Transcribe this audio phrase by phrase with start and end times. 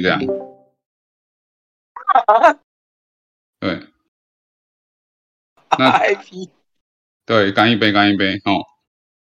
[0.00, 0.20] 这样。
[3.60, 3.86] 对，
[5.78, 6.48] 那 IP
[7.26, 8.64] 对，干一杯，干一杯哦。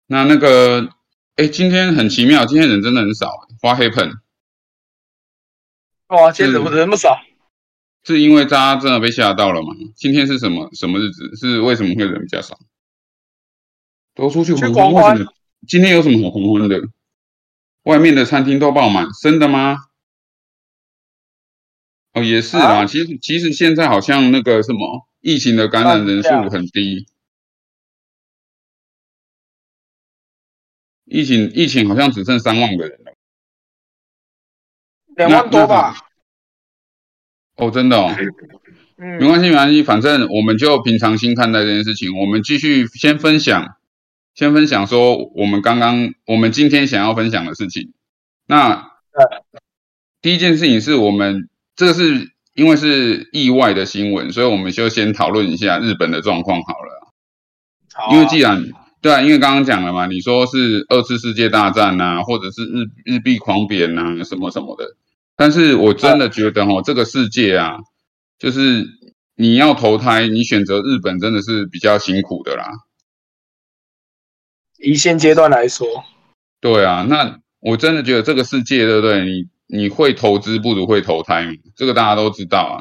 [0.06, 0.88] 那那个，
[1.36, 3.32] 哎，今天很奇妙，今天人真的很少。
[3.60, 4.12] 花黑盆
[6.08, 7.18] 哇，今天怎么人那么少？
[8.02, 9.68] 是因为大家真的被吓到了吗？
[9.96, 11.34] 今天是什么什么日子？
[11.36, 12.58] 是为什么会人比较少？
[14.14, 15.32] 都出去去狂欢，狂欢为什么？
[15.66, 16.80] 今天有什么好狂欢的？
[17.84, 19.76] 外面的餐厅都爆满，真的吗？
[22.14, 22.80] 哦，也是啦。
[22.80, 27.06] 啊其实其实现在好像那个什么疫情的感染人数很低，
[31.04, 33.12] 疫情疫情好像只剩三万个人了。
[35.16, 35.96] 两万多吧？
[37.56, 38.14] 哦，真的哦，
[38.96, 42.18] 嗯没，关系没关系，反正我们就平常心看待这件事情。
[42.18, 43.76] 我们继续先分享，
[44.34, 47.92] 先分享说我们刚刚我们今天想要分享的事情。
[48.46, 48.90] 那
[50.20, 57.12] 第一件事情是我们这个是因为是意外的新闻，所以我们就先讨论一下日本的状况好了。
[57.92, 58.64] 好啊因为既然
[59.00, 64.96] 对啊，因为刚刚讲了嘛，你说是二次世界大战呐、或者是日日币狂贬呐、什么什么的，
[65.36, 67.78] 但是我真的觉得哦，这个世界啊，
[68.38, 68.86] 就是
[69.36, 72.64] 你要投胎，你选择日本真的是比较辛苦的啦。
[74.78, 75.86] 以现阶段来说，
[76.60, 79.24] 对啊，那我真的觉得这个世界，对不对？
[79.24, 82.74] 你你会投资不如会投胎嘛，这个大家都知道啊。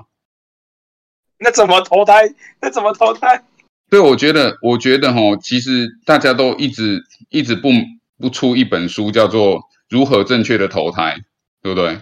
[1.39, 2.33] 那怎么投胎？
[2.61, 3.43] 那怎么投胎？
[3.89, 7.69] 对，我觉得，我觉得哈，其实大家都一直一直不
[8.17, 9.59] 不出一本书，叫做
[9.89, 11.17] 《如何正确的投胎》，
[11.61, 11.99] 对不对？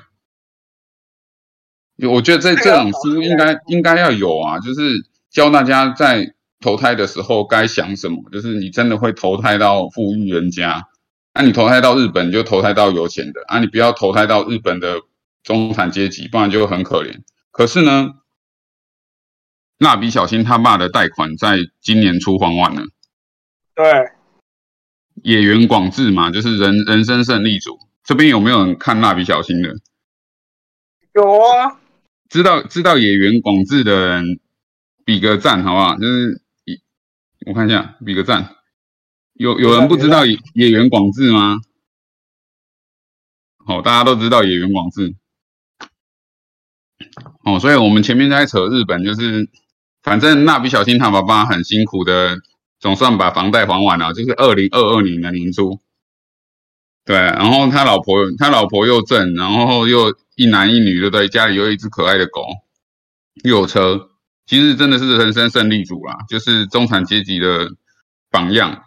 [2.10, 10.88] 我觉得这这种书应该应该要有啊，就是教大家在投胎的时候该想什么，就是你真的会投胎到富裕人家，
[11.34, 15.02] 那、你投胎到日本你就投胎到有钱的，啊，你不要投胎到日本的
[15.44, 17.22] 中产阶级，不然就会很可怜。
[17.52, 18.16] 可是呢，
[19.78, 22.84] 蜡笔小新他爸的贷款在今年初还完了。
[23.74, 24.12] 对，
[25.24, 27.80] 野原广志嘛，就是人人生胜利组。
[28.04, 29.70] 这边有没有人看蜡笔小新的？
[31.14, 31.80] 有啊，
[32.30, 34.40] 知道知道野原广志的人，
[35.06, 35.96] 比个赞好不好？
[35.96, 36.82] 就是一，
[37.46, 38.58] 我看一下，比个赞。
[39.42, 41.60] 有有人不知道野野原广志吗？
[43.66, 45.16] 好、大家都知道野原广志。
[47.44, 49.50] 哦，所以我们前面在扯日本，就是
[50.04, 52.38] 反正蜡笔小新他爸爸很辛苦的，
[52.80, 55.80] 总算把房贷还完了，就是二零二二年的年初。
[57.04, 61.28] 对，然后他老婆他老婆又正，然后又一男一女，对不对？
[61.28, 62.46] 家里又有一只可爱的狗，
[63.44, 64.12] 又有车，
[64.46, 67.72] 其实真的是人生胜利组啦，就是中产阶级的
[68.30, 68.84] 榜样。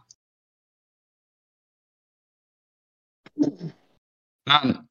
[4.45, 4.85] 那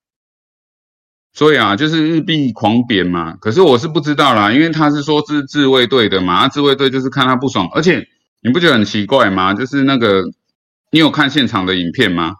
[1.33, 3.35] 所以啊，就是日币狂贬嘛。
[3.37, 8.07] 可是我是不知道啦，因为他是说是自卫队的嘛，啊自卫队就是看他不爽，而且
[8.41, 9.53] 你不觉得很奇怪吗？
[9.53, 10.23] 就是那个，
[10.91, 12.35] 你有看现场的影片吗？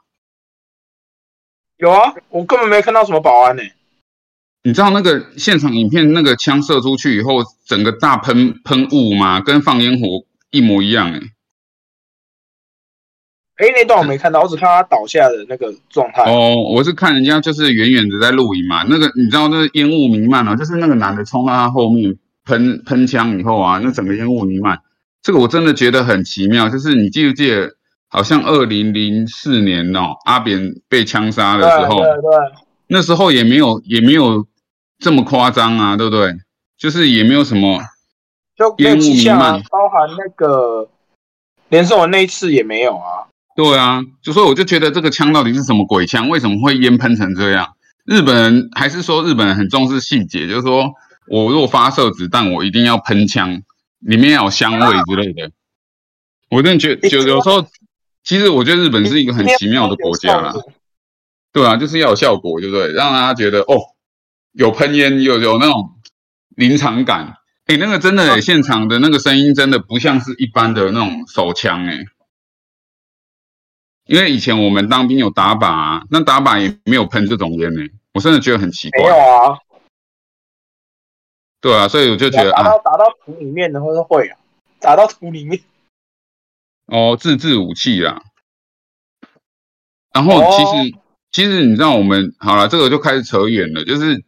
[1.78, 3.64] 有啊，我根本没看到什么保安呢、
[4.64, 9.42] 你知道那个现场影片那个枪射出去以后，整个大喷喷雾嘛？
[9.42, 11.20] 跟放烟火一模一样诶、
[13.58, 16.24] 哎、那段我没看到，我只看到他倒下的那个状态。
[16.24, 24.82] 哦，我是看人家就是远远的在录影嘛，那个你知道那个烟雾弥漫啊，就是那个男的冲到他后面喷喷枪以后啊，那整个烟雾弥漫，
[25.22, 26.68] 这个我真的觉得很奇妙。
[26.68, 27.70] 就是你记不记得，
[28.10, 32.30] 好像二零零四年哦，阿扁被枪杀的时候，对对对，
[32.88, 34.46] 那时候也没有也没有
[34.98, 36.34] 这么夸张啊，对不对？
[36.76, 37.80] 就是也没有什么
[38.80, 40.90] 烟雾弥漫，包含那个
[41.70, 43.30] 连胜文那一次也没有啊。
[43.56, 46.30] 对啊，就说我就觉得这个枪到底是什么鬼枪？
[46.30, 47.76] 为什么会烟喷成这样？
[48.06, 50.94] 日本人还是说日本人很重视细节，就是说
[51.28, 53.62] 我如果发射子弹，我一定要喷枪，
[54.00, 55.52] 里面要有香味之类的。
[56.50, 57.66] 我真的觉得，就有时候，
[58.24, 60.54] 其实我觉得日本是一个很奇妙的国家啦。
[61.52, 62.92] 对啊，就是要有效果，对不对？
[62.92, 63.78] 让大家觉得哦，
[64.52, 65.92] 有喷烟，有有那种
[66.56, 67.36] 临场感。
[67.68, 72.06] 诶，那个真的、诶现场的那个声音真的不像是一般的那种手枪，诶。
[74.06, 77.82] 因为以前我们当兵有打靶、啊，那打靶也没有喷这种烟呢、
[78.14, 79.16] 我真的觉得很奇怪没有。
[79.16, 79.60] 啊，
[81.62, 84.38] 对啊，所以我就觉得啊，打到打到土里面的，或是会啊，
[84.80, 85.62] 打到土里面。
[86.88, 88.22] 哦，自制武器啦。
[90.14, 90.98] 然后其实、
[91.32, 94.24] 其实你知道我们好了，这个就开始扯远了，就是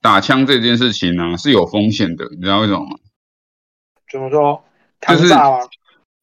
[0.00, 2.98] 打枪这件事情呢、是有风险的，你知道为什么吗？
[4.10, 4.64] 怎么说？
[5.00, 5.32] 就是？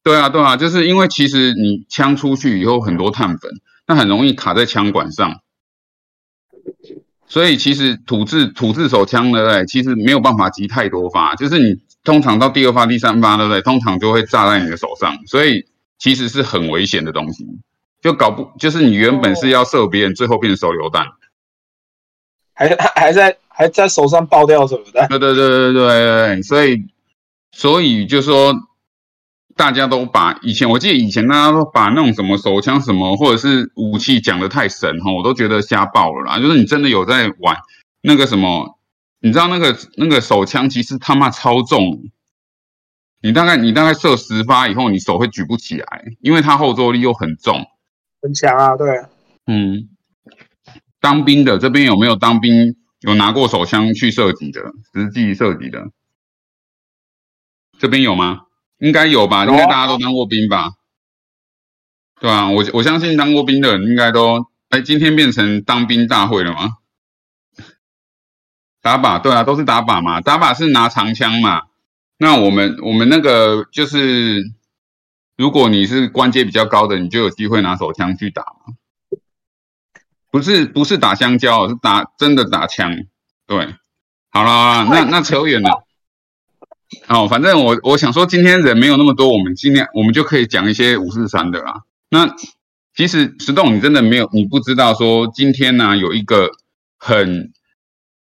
[0.02, 3.50] 对啊，对啊，就是因为其实你枪出去以后很多碳粉，
[3.86, 5.40] 那很容易卡在枪管上，
[7.28, 13.60] 所以其实土制土制手枪呢，对，其实没有办法击太多发，就是你通常到第二发、第三发，对不对？
[13.60, 15.66] 通常就会炸在你的手上，所以
[15.98, 17.46] 其实是很危险的东西。
[18.00, 21.06] 就搞不，就是你原本是要射别人，最后变成手榴弹，
[22.54, 25.06] 还还还在还在手上爆掉什么的。
[25.08, 26.86] 对对对对对对，所以
[27.52, 28.54] 所以就说
[29.60, 36.40] 大家都把以前，我记得以前大家都把那种什么手枪什么或者是武器讲的太神哈，我都觉得瞎爆了啦。
[36.40, 37.58] 就是你真的有在玩
[38.00, 38.78] 那个什么，
[39.20, 42.04] 你知道那个那个手枪其实他妈超重，
[43.20, 47.66] 你大概你大概射十发以后，你手会举不起来，因为它后坐力又很重。
[48.22, 49.04] 很强啊，对，
[49.46, 49.90] 嗯，
[51.02, 55.90] 当兵的这边有没有当兵有拿过手枪去射击的，实际射击的？
[57.78, 58.46] 这边有吗？
[58.80, 60.72] 应该有吧，应该大家都当过兵吧？
[62.20, 66.78] 对啊，我我相信当过兵的人应该都，哎，今天变成当兵大会了吗？
[68.82, 71.62] 打靶，对啊，都是打靶嘛，打靶是拿长枪嘛。
[72.18, 74.42] 那我们我们那个就是。
[75.36, 78.44] 如果你是关节比较高的，你就有机会拿手枪去打
[80.30, 82.94] 不是不是打香蕉，是打真的打枪。
[83.46, 83.74] 对，
[84.28, 85.86] 好了，那那扯远了。
[87.08, 91.82] 哦，反正我我想说，今天人没有那么多，我们尽量我们就可以讲一些五四三的啦。
[92.08, 92.34] 那
[92.94, 96.50] 其实石栋，你真的没有，你不知道说今天呢有一个
[96.98, 97.52] 很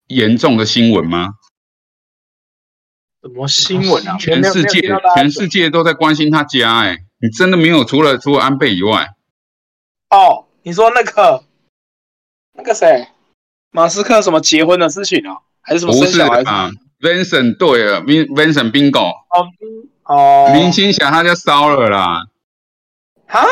[0.09, 1.35] 严重的新闻吗？
[3.23, 4.17] 什么新闻啊？
[4.19, 4.81] 全世界
[5.15, 6.99] 全世界都在关心他家，哎。
[7.19, 9.09] 你真的没有除了除了安倍以外？
[10.11, 11.43] 哦，你说那个
[12.53, 13.09] 那个谁，
[13.71, 15.39] 马斯克什么结婚的事情啊？
[15.63, 19.49] 还是什么生小孩啊？Vincent 对了，Vin Vincent Bingo 哦
[20.05, 22.27] 哦，林青霞他家烧了啦！
[23.27, 23.45] 哈，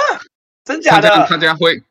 [0.64, 1.26] 真假的？
[1.26, 1.82] 他家灰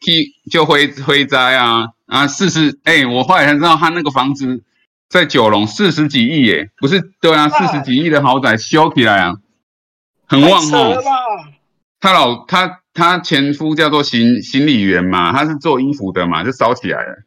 [0.50, 2.27] 就灰灰灾啊啊！
[2.27, 4.63] 四十哎，我后来才知道他那个房子
[5.09, 9.35] 在九龙四十几亿耶，不是对啊，四十几亿的豪宅修起来啊，
[10.27, 11.03] 很旺哦。
[12.00, 17.23] 他老他他前夫叫做行行李员嘛，他是做衣服的嘛，就烧起来了。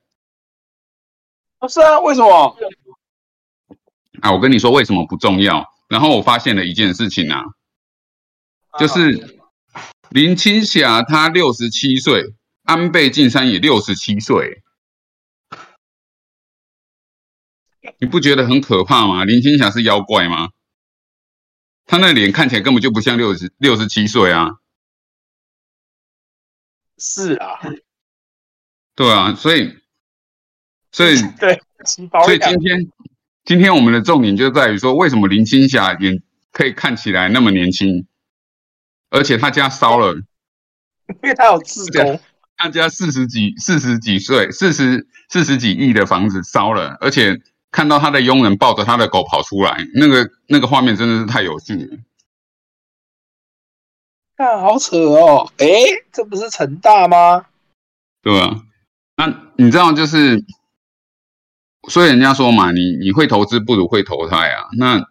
[1.59, 2.57] 不是啊，为什么？
[4.21, 5.65] 啊，我跟你说为什么不重要。
[5.89, 7.45] 然后我发现了一件事情啊，
[8.79, 9.39] 就是
[10.11, 12.35] 林青霞她六十七岁，
[12.65, 14.63] 安倍晋三也六十七岁，
[18.01, 19.25] 你不觉得很可怕吗？
[19.25, 20.51] 林青霞是妖怪吗？
[21.85, 24.57] 她那脸看起来根本就不像六十六十七岁啊。
[26.99, 27.61] 是啊，
[28.97, 29.79] 对啊，所以，
[30.91, 32.91] 所以 对，所以今天
[33.47, 36.21] 今天我们的重点就在于说，为什么林青霞也
[36.53, 38.05] 可以看起来那么年轻，
[39.09, 40.15] 而且她家烧了，
[41.23, 42.21] 因为他有自宫，
[42.57, 47.41] 他家四十几四十几岁四十四十几亿的房子烧了，而且
[47.71, 51.99] 看到他的佣人抱着他的狗跑出来，那个那个画面真的是太有趣了。
[54.37, 55.51] 看，好扯哦！
[55.59, 55.67] 哎，
[56.13, 57.47] 这不是成大吗？
[58.23, 58.65] 对啊，
[59.17, 60.45] 那你知道就是，
[61.89, 64.69] 所以人家说嘛，你你会投资不如会投胎啊。
[64.77, 65.03] 那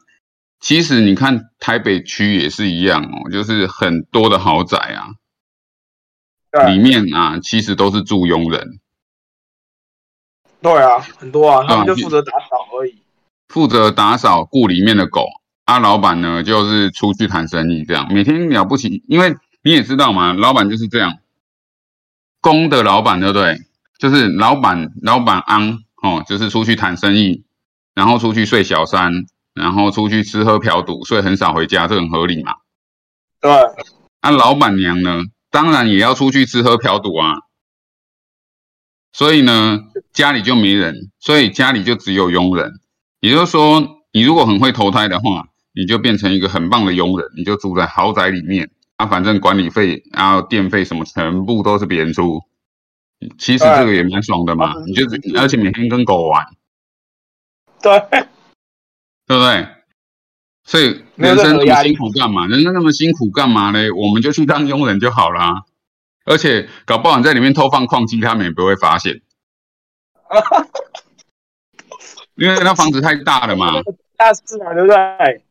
[0.59, 5.07] 其实你看台北区也是一样哦，就是很多的豪宅啊，
[6.67, 8.79] 里面啊其实都是住佣人。
[10.61, 12.97] 对啊，很多啊，他们就负责打扫而已，
[13.47, 15.27] 负责打扫雇里面的狗。
[15.65, 21.17] 啊，老板呢，就是出去谈生意，这样每天了不起，因为你也知道嘛，老板就是这样，
[22.39, 23.61] 公的老板对不对？
[23.97, 27.43] 就是老板，老板安哦，就是出去谈生意，
[27.95, 32.53] 然后出去睡小三，然后出去吃喝嫖赌，所以很少回家，这很合理嘛。
[33.41, 33.51] 对。
[34.21, 37.33] 那老板娘呢，当然也要出去吃喝嫖赌啊，
[39.11, 39.79] 所以呢，
[40.13, 42.71] 家里就没人，所以家里就只有佣人，
[43.21, 45.47] 也就是说，你如果很会投胎的话。
[45.77, 52.39] 你就变成一个很棒的佣人，你就住在豪宅里面啊，反正管理费、然后电费什么全部都是别人出，
[53.37, 54.75] 其实这个也蛮爽的嘛。
[54.85, 55.05] 你就
[55.39, 56.45] 而且每天跟狗玩，
[57.81, 57.99] 对，
[59.27, 59.67] 对不对？
[60.63, 62.47] 所以人生那么辛苦干嘛？
[62.47, 63.79] 人生那么辛苦干嘛呢？
[63.95, 65.63] 我们就去当佣人就好啦。
[66.25, 69.21] 而且搞不好你在里面偷放矿机，他们也不会发现，
[72.33, 73.73] 因为那房子太大了嘛，
[74.17, 75.43] 大室嘛，对不对？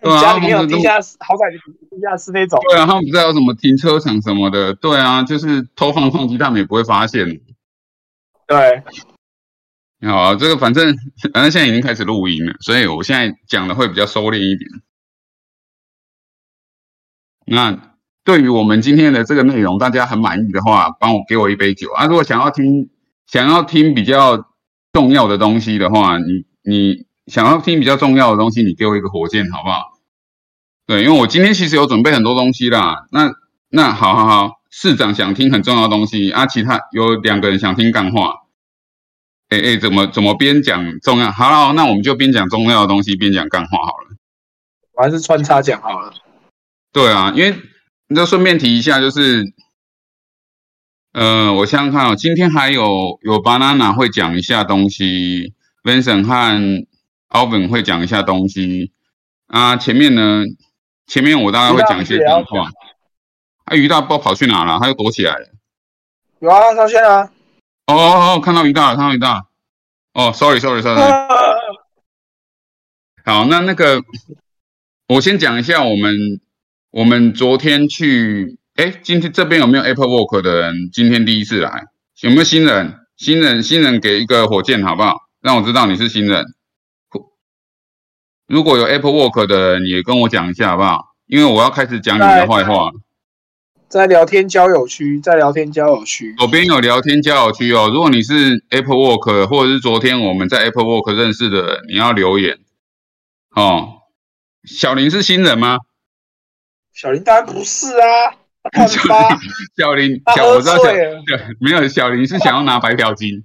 [0.00, 1.50] 对啊， 里面有地下室，好歹
[1.90, 2.58] 地下室那种。
[2.70, 4.72] 对啊，他们不知道有什么停车场什么的。
[4.74, 7.40] 对啊，就是偷放放鸡，他们也不会发现。
[8.46, 8.82] 对，
[10.08, 10.94] 好，这个反正
[11.32, 14.68] 反正现在已经开始录音了，所以我现在讲的会比较收敛一点。
[17.44, 22.06] 那对于我们今天的这个内容，大家很满意的话，帮我给我一杯酒啊！
[22.06, 22.88] 如果想要听
[23.26, 24.36] 想要听比较
[24.92, 29.98] 重重要的东西的话，你你想要听比较重要的东西，你给我一个火箭好不好？
[30.86, 33.06] 对，因为我今天其实有准备很多东西啦。
[33.12, 33.32] 那
[33.68, 38.40] 那好好好，市长想听很重要的东西啊，其他有两个人想听干话。
[39.48, 41.30] 哎哎，怎么怎么边讲重要？
[41.30, 44.16] 好了，那我们就边讲重要的东西，边讲干话好了。
[44.94, 46.12] 我还是穿插讲好了。
[46.92, 47.56] 对啊，因为
[48.08, 49.44] 那顺便提一下，就是，
[51.12, 56.86] 呃，我想想看哦，今天还有有 banana 会讲一下东西，Vincent 和
[57.32, 58.92] Alvin 会讲一下东西
[59.46, 59.76] 啊。
[59.76, 60.44] 前面呢，
[61.06, 62.70] 前面我大概会讲一些干话。
[63.64, 65.48] 啊，于大不知道跑去哪了，他又躲起来了。
[66.40, 67.30] 有啊，上线啊。
[67.86, 69.46] 哦哦哦，看到于大了，看到于大。
[70.14, 71.00] 哦，sorry，sorry，sorry。
[73.24, 74.02] 好，那那个，
[75.08, 76.40] 我先讲一下我们。
[76.92, 80.90] 我们昨天去，哎，今天这边有没有 Apple Walk 的人？
[80.92, 81.86] 今天第一次来，
[82.20, 83.06] 有没有新人？
[83.16, 85.16] 新人，新人给一个火箭好不好？
[85.40, 86.44] 让我知道你是新人。
[88.46, 91.14] 如果有 Apple Work 的你，也跟我讲一下好不好？
[91.26, 92.90] 因为我要开始讲你的坏话。
[93.88, 97.90] 在聊天交友区，在聊天交友区，左边有聊天交友区哦。
[97.92, 102.58] 如果你是 Apple Work 或者是昨天我们在 Apple Work 认识的人，你要留言
[103.54, 103.98] 哦。
[104.64, 105.78] 小林是新人吗？
[106.94, 108.32] 小林当然不是啊，
[108.86, 109.38] 小林，
[109.76, 111.06] 小林，小我知道小对，
[111.60, 113.44] 没有小林是想要拿白嫖金，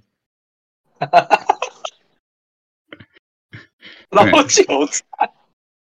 [4.10, 5.04] 老韭菜。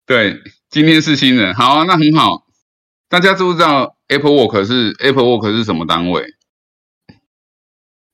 [0.07, 2.47] 对，今天是新人，好，那很好。
[3.09, 6.25] 大家知不知道 Apple Work 是 Apple Work 是什么单位？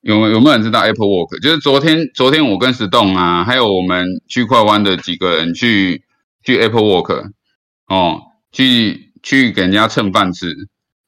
[0.01, 1.41] 有有没有人知道 Apple Work？
[1.41, 6.05] 就是昨天昨天我跟石栋啊，还有我们区块湾的几个人去
[6.45, 7.33] 去 Apple Work
[7.89, 8.23] 哦，
[8.53, 9.05] 去。
[9.23, 10.55] 去给人家蹭饭吃，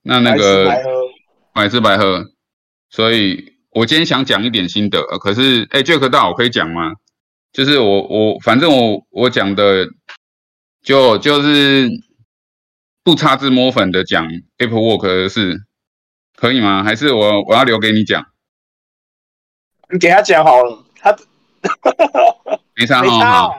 [0.02, 0.74] 那那个
[1.52, 2.24] 白吃白喝，
[2.90, 6.94] 所以我今天想讲一点心得，可是哎，Jack 大我可以讲吗？
[7.52, 9.86] 就是我我反正我我讲的
[10.82, 11.88] 就就是
[13.02, 14.28] 不擦脂抹粉的讲
[14.58, 15.62] Apple Work 的事，
[16.36, 16.84] 可以吗？
[16.84, 18.26] 还是我我要留给你讲？
[19.90, 21.16] 你给他讲好了，他
[22.76, 23.56] 没差好，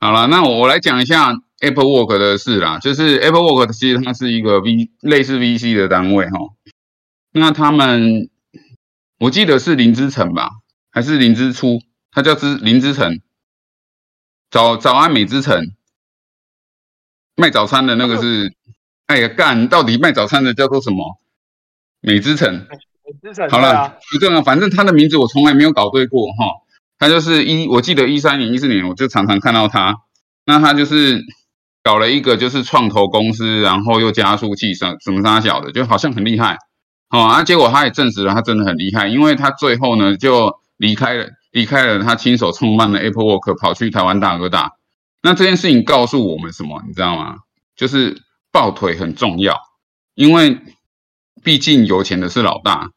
[0.00, 1.32] 好了，那我我来讲一下。
[1.62, 6.38] Apple Work 的事啦，就是 Apple Work 其实它是一个 V 类似 VC 的单位哈。
[7.30, 8.28] 那他们
[9.20, 10.50] 我记得是林之成吧，
[10.90, 11.78] 还是林之初？
[12.12, 13.20] 他叫之林之城，
[14.50, 15.72] 早早安美之城
[17.34, 18.54] 卖早餐的那个是，
[19.06, 21.18] 哎呀干，到底卖早餐的叫做什么？
[22.00, 22.66] 美之城。
[23.04, 23.50] 美之城。
[23.50, 26.62] 好了，不重要，反正他的名字我从来没有搞对过哈。
[26.98, 29.96] 他就是一，我记得一三年、一四年我就常常看到他，
[30.44, 31.24] 那他就是。
[31.84, 36.56] 搞了一个就是创投公司，然后又加速器什什么啥小的，就好像很厉害，
[37.08, 44.72] 好啊，结果他也证实了他真的很厉害，因为他最后呢就离开了，离开了他亲手创办的 Apple Work，跑去台湾大哥大。
[45.22, 46.82] 那这件事情告诉我们什么？
[46.84, 47.38] 你知道吗？
[47.76, 49.60] 就是抱腿很重要，
[50.14, 50.60] 因为
[51.44, 52.90] 毕竟有钱的是老大。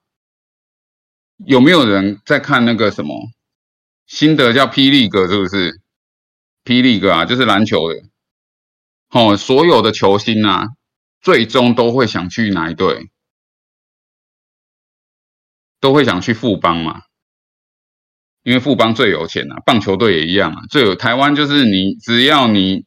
[1.46, 3.30] 有没有人在看那个什么
[4.08, 5.28] 新的叫霹雳哥？
[5.28, 5.82] 是不是
[6.64, 7.26] 霹雳哥啊？
[7.26, 8.04] 就是篮球的。
[9.10, 10.70] 哦，所有的球星啊，
[11.22, 13.10] 最终都会想去哪一队？
[15.80, 17.04] 都会想去富邦嘛，
[18.46, 20.62] 因为富邦最有钱啊，棒球队也一样啊。
[20.70, 22.86] 最有台湾就是你，只要你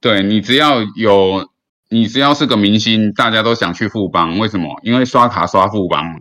[0.00, 1.50] 对你只要有
[1.88, 4.38] 你只要是个明星，大家都想去富邦。
[4.38, 4.78] 为什么？
[4.84, 6.20] 因为刷卡刷富邦，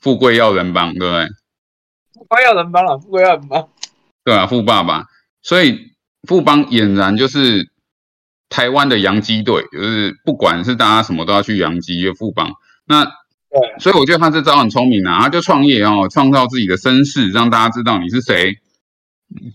[0.00, 1.26] 富贵要人帮，对不对？
[2.12, 3.68] 富贵要人帮了，富贵要人帮。
[4.22, 5.06] 对啊，富爸爸，
[5.42, 5.92] 所以
[6.28, 7.72] 富邦俨然就是。
[8.50, 12.52] 台湾的洋基队就是不管是大家什么都要去洋基，富邦。
[12.86, 13.10] 那
[13.54, 18.58] 对，所以我觉得他这招很聪明啊，他就创业哦，创造自己的身世，让大家知道你是谁。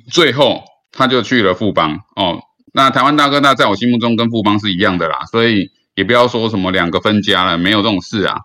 [0.09, 2.39] 最后他就去了富邦哦。
[2.73, 8.37] 那台湾大哥大在我心目中跟富邦是一样的啦，所以也不要说什么两个分家了，没有这种事啊。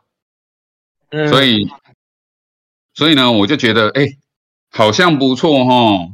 [1.10, 1.28] 嗯。
[1.28, 1.68] 所以，
[2.94, 4.06] 所以呢，我就觉得哎，
[4.70, 6.08] 好像不错哈。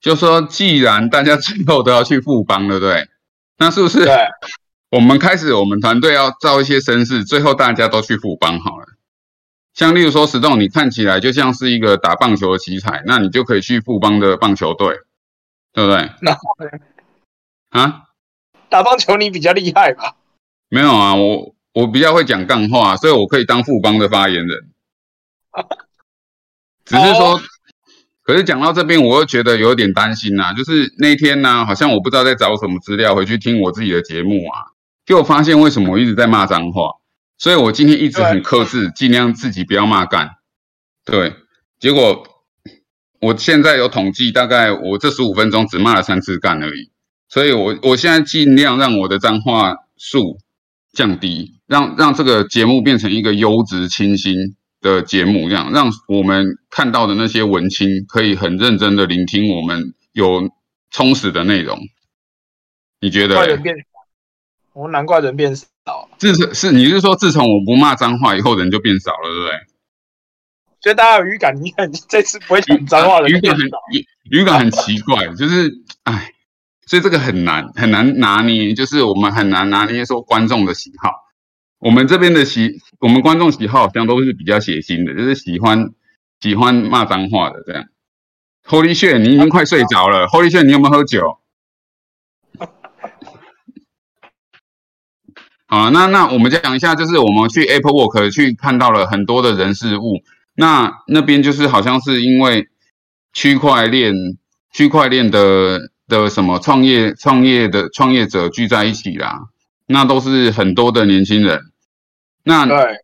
[0.00, 3.08] 就说既然大家最后都要去富邦，对不对？
[3.58, 4.08] 那是不是？
[4.96, 8.86] 对，我们开始，我们团队要造一些声势，最后大家都去富邦好了。
[9.74, 15.00] 像例如说，石栋，你看起来就像是一个打棒球的奇才，那你就可以去富邦的棒球队，
[15.72, 16.10] 对不对？
[16.22, 16.36] 那
[17.78, 18.04] 啊，
[18.70, 20.16] 打棒球你比较厉害吧？
[20.68, 24.70] 没有啊，我我比较会讲干话，所以我可以当富邦的发言人。
[26.84, 27.40] 只是说。
[28.22, 30.52] 可是讲到这边，我又觉得有点担心呐。
[30.52, 34.74] 就是那天呢，好像我不知道在找什么资料，回去听我自己的节目啊，
[35.06, 36.90] 就发现为什么我一直在骂脏话。
[37.38, 40.30] 所以我今天一直很克制，尽量自己不要骂干。
[41.04, 41.34] 对，
[41.78, 42.26] 结果
[43.20, 46.90] 我现在有统计，大概我这十五分钟只骂了三次干而已，
[47.28, 50.38] 所以我我现在尽量让我的脏话数
[50.92, 54.34] 降低，让让这个节目变成一个优质清新
[54.80, 60.50] 的节目，这样让我们看到的那些文青可以很认真的聆听我们有
[60.90, 61.78] 充实的内容。
[62.98, 63.62] 你觉得嘞？
[64.76, 65.64] 我难怪人变少。
[66.18, 69.52] 自从是你是说自从我不骂脏话以后，人就变少了，对不对？
[70.82, 76.30] 所以大家有语感，你看你这次不会讲脏话的语感很感很奇怪，就是哎，
[76.86, 81.10] 所以这个很难很难拿捏，就是我们很难拿捏说观众的喜好。
[81.78, 85.90] 我们这边的喜，我们观众喜好好像都是比较血腥的，就是喜欢
[86.40, 87.86] 喜欢骂脏话的这样。
[88.68, 90.26] Holy shit，你已经快睡着了。
[90.26, 91.38] Holy shit，你有没有喝酒？
[95.68, 100.22] 好，那那我们讲一下，就是我们去 Apple Work 去看到了很多的人事物，
[100.54, 102.68] 那那边就是好像是因为
[103.32, 104.14] 区块链
[104.72, 109.48] 区块链的的什么创业创业的创业者聚在一起啦，
[109.86, 111.60] 那都是很多的年轻人。
[112.44, 112.98] 那对，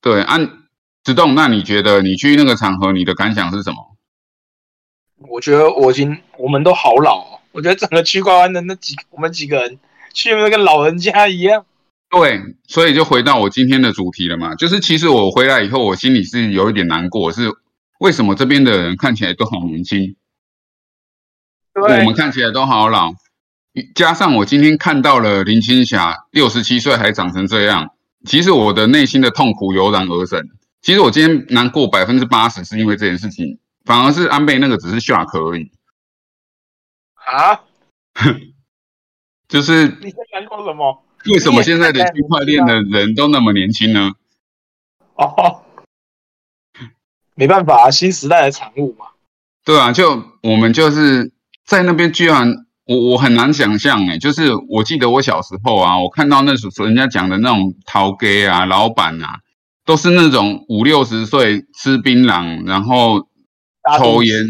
[0.00, 0.50] 对按
[1.04, 3.96] 子栋，那你觉得你去那个场合，你的感想是什么？
[5.28, 9.78] 我觉得我已经我们都好老、哦，我觉得整个区块链的那几我们几个人
[10.14, 11.66] 去那跟老人家一样。
[12.10, 17.52] 对，所以就回到我今天的主题了嘛，就是其实我回来以后，我心里是有一点难过，是
[18.00, 20.16] 为什么这边的人看起来都好年轻，
[21.74, 23.12] 我对们，看起来都好老，
[23.94, 27.90] 加上我今天看到了林青霞六十七岁还长成这样，
[28.24, 30.48] 其实我的内心的痛苦油然而生。
[30.80, 35.70] 其实我今天难过百分之八十是因为这件事情，反而是安倍那个只是 shock 而已，
[37.14, 37.60] 啊，
[39.46, 41.04] 就是你在难过什么？
[41.26, 44.12] 为什么现在的区块链的人都那么年轻呢？
[45.14, 45.62] 哦，
[47.34, 49.06] 没办法啊，新时代的产物嘛。
[49.64, 51.32] 对啊，就我们就是
[51.66, 52.54] 在那边，居然
[52.86, 59.40] 我我很难想象哎，就是我记得我小时候啊，我看到那时候人家讲的那种陶给啊、老板啊，
[59.84, 63.28] 都是那种五六十岁吃槟榔，然后
[63.98, 64.46] 抽烟，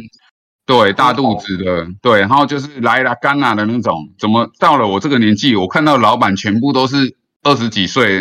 [0.69, 4.11] 对，大肚子的，对，然后就是来啦干啦的那种。
[4.19, 8.19] 怎么到了我这个年纪，我看到老板全部都是二十几岁，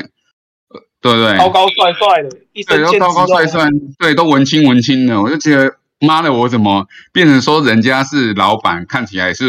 [0.70, 1.38] 呃对不对？
[1.38, 3.68] 高高帅帅的，一身对，都高高帅帅，
[4.00, 9.48] 对，都文青文青的，我就觉得妈的，我怎么变成说人家是老板，看起来是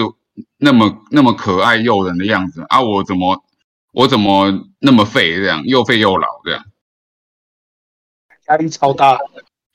[0.56, 2.82] 那么那么可爱诱人的样子啊？
[2.82, 3.44] 我怎么
[3.92, 6.64] 我怎么那么废这样，又废又老这样，
[8.48, 9.16] 压力超大。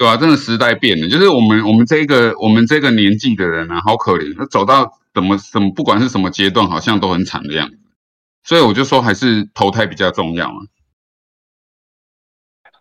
[0.04, 7.80] 对啊、真的时代变了，就是我们我们这个我们这个年纪的人啊，好可怜，那走到怎么怎么，不管是什么阶段，好像都很惨的样子。
[8.44, 10.60] 所以我就说，还是投胎比较重要啊。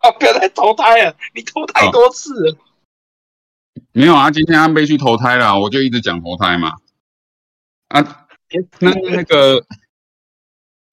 [0.00, 0.10] 啊！
[0.18, 2.56] 不要再投胎了，你投太多次了。
[3.92, 6.72] 没有啊，今天安倍去投胎了，我就一直讲投胎嘛。
[7.86, 8.26] 啊，
[8.80, 9.64] 那 那个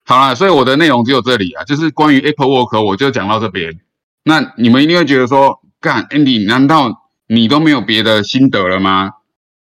[0.04, 3.80] 好啦，所以我的内容只有这里啊，就是关于 Apple Work，我就讲到这边。
[4.22, 9.10] 那你们一定会觉得说，干 Andy，难道你都没有别的心得了吗？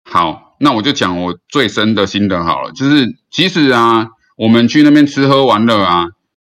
[0.05, 6.09] 好，那我就讲我最深的心得好了，就是其实啊，我们去那边吃喝玩乐啊，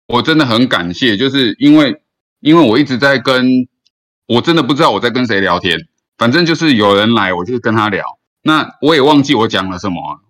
[0.08, 2.02] 我真的很感谢，就是因为
[2.40, 3.68] 因为我一直在跟，
[4.28, 5.78] 我真的不知道我在跟谁聊天，
[6.18, 8.06] 反正就是有人来，我就跟他聊。
[8.44, 10.22] 那我也忘记我讲了什么，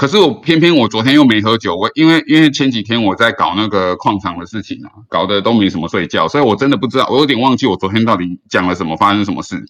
[0.00, 9.66] 可是我偏偏我昨天又没喝酒，我因为因为前几天我在搞那个矿场的事情啊，搞得都没什么睡觉，所以我真的不知道，我有点忘记我昨天到底讲了什么，发生什么事。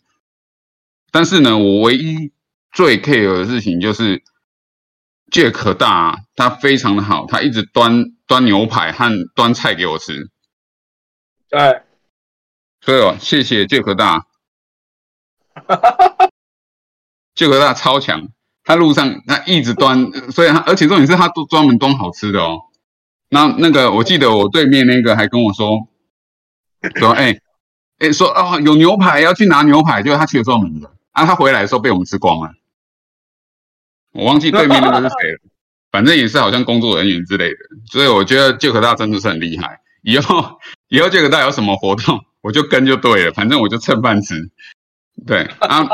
[1.11, 2.31] 但是呢，我唯一
[2.71, 4.23] 最 care 的事情就是
[5.33, 10.31] Jack 大啊、他非常的好，他一直端端牛排和端菜给我吃，
[11.49, 11.83] 对，
[12.81, 14.29] 所以哦，谢谢 Jack 大。
[17.35, 18.29] Jack 大超强，
[18.71, 22.61] 他路上他一直端，所以他而且重点是他都专门端好吃的哦。
[23.29, 25.89] 那那个我记得我对面那个还跟我说
[26.95, 27.37] 说哎
[27.99, 32.53] 哎说哦有牛排要去拿牛排，结果他去的时候没了啊，他回来的时候被我们吃光了。
[34.13, 35.39] 我忘记对面那个是谁了，
[35.91, 37.57] 反正也是好像工作人员之类的，
[37.91, 39.81] 所以我觉得 Jack 大真的是很厉害。
[40.03, 44.49] 以后以后 Jack 大有什么活动，我就跟就对了，反正我就蹭饭吃。
[45.27, 45.87] 对啊啊，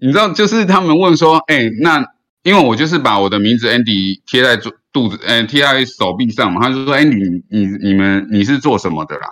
[0.00, 2.04] 你知道，就是他们问说，哎、那
[2.42, 7.14] 因为我就是把我的名字 Andy 贴在肚肚子，呃，贴在手臂上嘛，他就说，哎、你
[7.50, 9.28] 你你们你是做什么的啦？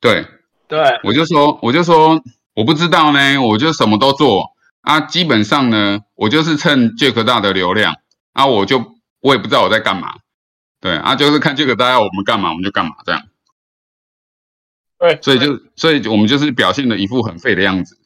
[0.00, 0.26] 对，
[0.68, 2.22] 对，我就说，我就说
[2.54, 4.52] 我不知道呢，我就什么都做。
[4.82, 7.94] 啊，基本上呢，我就是蹭 Jack 大的流量
[8.32, 10.14] 啊，我就我也不知道我在干嘛，
[10.80, 13.22] 对啊，就是看 Jack 大要我们干嘛我们就干嘛这样，
[15.02, 17.98] 对，所以就所以我们就是表现的一副很废的样子。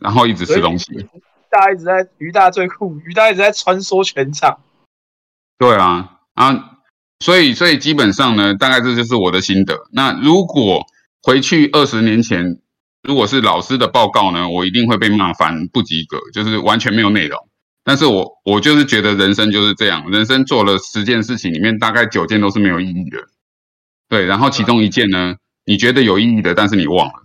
[0.00, 0.92] 然后一直吃东西。
[1.48, 4.58] 大家一直在于大最酷，于大一直在穿梭全场。
[5.58, 6.78] 对啊，啊，
[7.20, 9.86] 所以所以基本上呢，大概这就是我的心得。
[9.92, 10.84] 那如果
[11.22, 12.60] 回去二十年前，
[13.04, 17.48] 如果是老师的报告呢，我一定会被骂翻不及格，就是完全没有内容。
[17.84, 23.18] 但是我我就是觉得人生就是这样，人生做了十件事情里面，大概九件都是没有意义的。
[24.08, 27.22] 对，然后其中一件呢，你觉得有意义的，但是你忘了。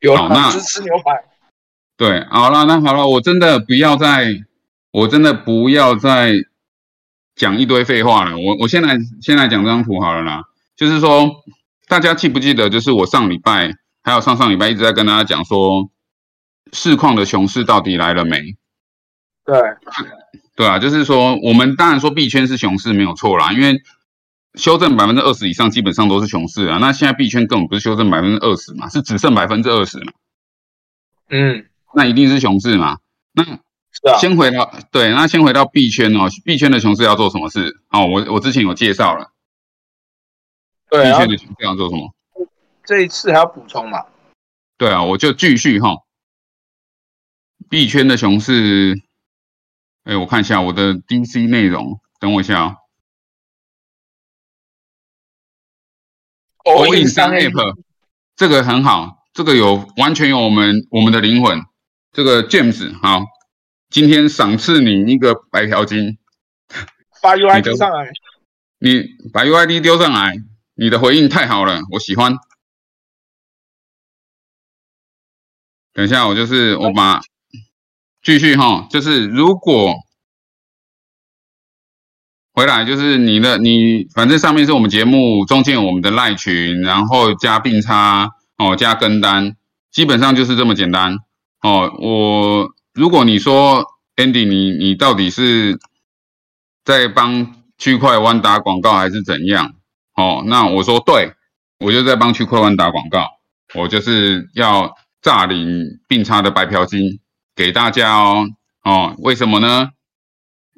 [0.00, 1.24] 有那吃吃牛排。
[1.96, 4.44] 对，好了，那好了，我真的不要再，
[4.90, 6.32] 我真的不要再
[7.36, 8.36] 讲一堆废话了。
[8.36, 10.42] 我我先来先来讲这张图好了啦，
[10.76, 11.44] 就是说，
[11.86, 15.88] 大家记不记得，就是我上礼拜还有上上礼拜一直在跟大家讲说，
[16.72, 18.56] 市况的熊市到底来了没？
[19.44, 19.60] 对，
[20.56, 23.80] 对啊，就是说，我们当然说币圈是熊市没有错啦，因为
[24.54, 26.78] 修正百分之二十以上基本上都是熊市啊。
[26.78, 30.12] 那现在币圈根本不是修正百分之二十嘛，是只剩百分之二十嘛。
[31.28, 31.66] 嗯。
[31.94, 32.98] 那一定是熊市嘛？
[33.32, 33.44] 那
[34.18, 37.82] 先回到对，那先回到币圈哦，币圈的熊市要做什么事？
[37.90, 39.30] 哦，我我之前有介绍了，
[40.88, 42.14] 对，币圈的熊市要做什么？
[42.84, 44.06] 这一次还要补充嘛？
[44.78, 45.98] 对啊，我就继续哈，
[47.68, 48.98] 币圈的熊市，
[50.04, 52.68] 哎，我看一下我的 DC 内容，等我一下啊。
[52.68, 52.76] 哦，
[56.96, 57.76] 影商 App，
[58.36, 61.60] 这个很好，这个有完全有我们我们的灵魂。
[62.12, 63.24] 这个 James 好，
[63.90, 66.18] 今天赏赐你一个白条金，
[67.22, 68.10] 把 UID 上来，
[68.78, 70.34] 你把 UID 丢上来，
[70.74, 72.36] 你的回应太好了，我喜欢。
[75.94, 77.20] 等一下，我就是我把
[78.22, 79.94] 继续哈，就是如果
[82.54, 89.56] 回来就是你的你，反正上面是我们节目，中间有我们的赖群，然后加并差哦，加跟单，
[89.90, 91.16] 基本上就是这么简单。
[91.62, 93.86] 哦，我如果你说
[94.16, 95.78] Andy，你你到底是
[96.84, 99.72] 在帮区块湾打广告还是怎样？
[100.14, 101.32] 哦，那我说对，
[101.80, 103.26] 我就在帮区块湾打广告，
[103.74, 107.18] 我就是要诈领并差的白嫖金
[107.56, 108.46] 给大家哦。
[108.84, 109.88] 哦，为什么呢？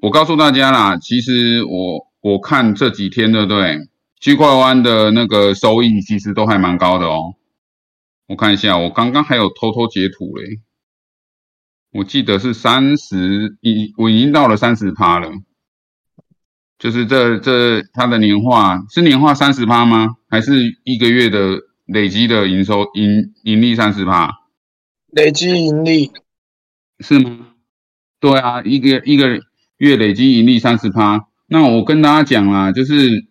[0.04, 3.88] 我告诉大家啦，其实我我看这几天对不对？
[4.20, 7.36] 区块湾的那个收益其实都还蛮高的哦。
[8.26, 10.60] 我看一下，我刚刚还有偷偷截图嘞。
[11.90, 15.30] 我记得是三十，已我已经到了三十趴了，
[16.78, 20.16] 就是这这它的年化是年化三十趴吗？
[20.28, 20.52] 还是
[20.84, 24.30] 一个月的累积的营收盈盈利三十趴？
[25.12, 26.12] 累积盈利
[26.98, 27.52] 是吗？
[28.20, 29.40] 对啊，一个一个
[29.78, 31.26] 月累积盈利三十趴。
[31.46, 33.26] 那我跟大家讲啊，就是。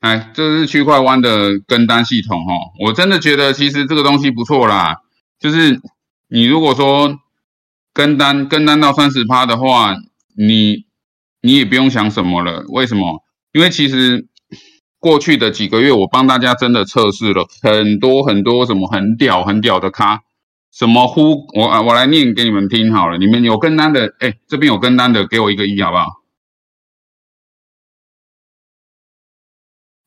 [0.00, 4.98] 哎，这是区块湾的跟单系统哈，我真的觉得其实这个东西不错啦。
[5.40, 5.80] 就是
[6.28, 7.20] 你如果说
[7.94, 9.96] 跟单跟单到三十趴的话，
[10.36, 10.84] 你
[11.40, 12.66] 你也不用想什么了。
[12.68, 13.24] 为什么？
[13.52, 14.28] 因为其实
[14.98, 20.20] 过去的几个月，我帮大家真的测试了很多很多什么很屌很屌的咖，
[20.74, 23.16] 什么呼我啊我来念给你们听好了。
[23.16, 26.24] 你们有跟单的，哎，这边有跟单的，给我一个一好不好？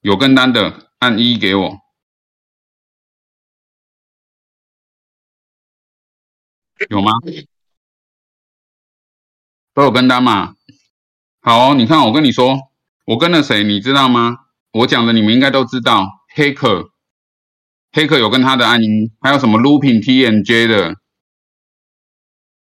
[0.02, 1.80] 有跟单的按一给我，
[6.90, 7.14] 有吗？
[9.74, 10.56] 都有跟单嘛？
[11.40, 12.60] 好，你看我跟你说，
[13.06, 14.36] 我跟了谁，你知道吗？
[14.74, 16.92] 我讲的你们应该都知道，黑客，
[17.98, 20.94] 黑客有跟他的按音，还有什么 looping T N J 的，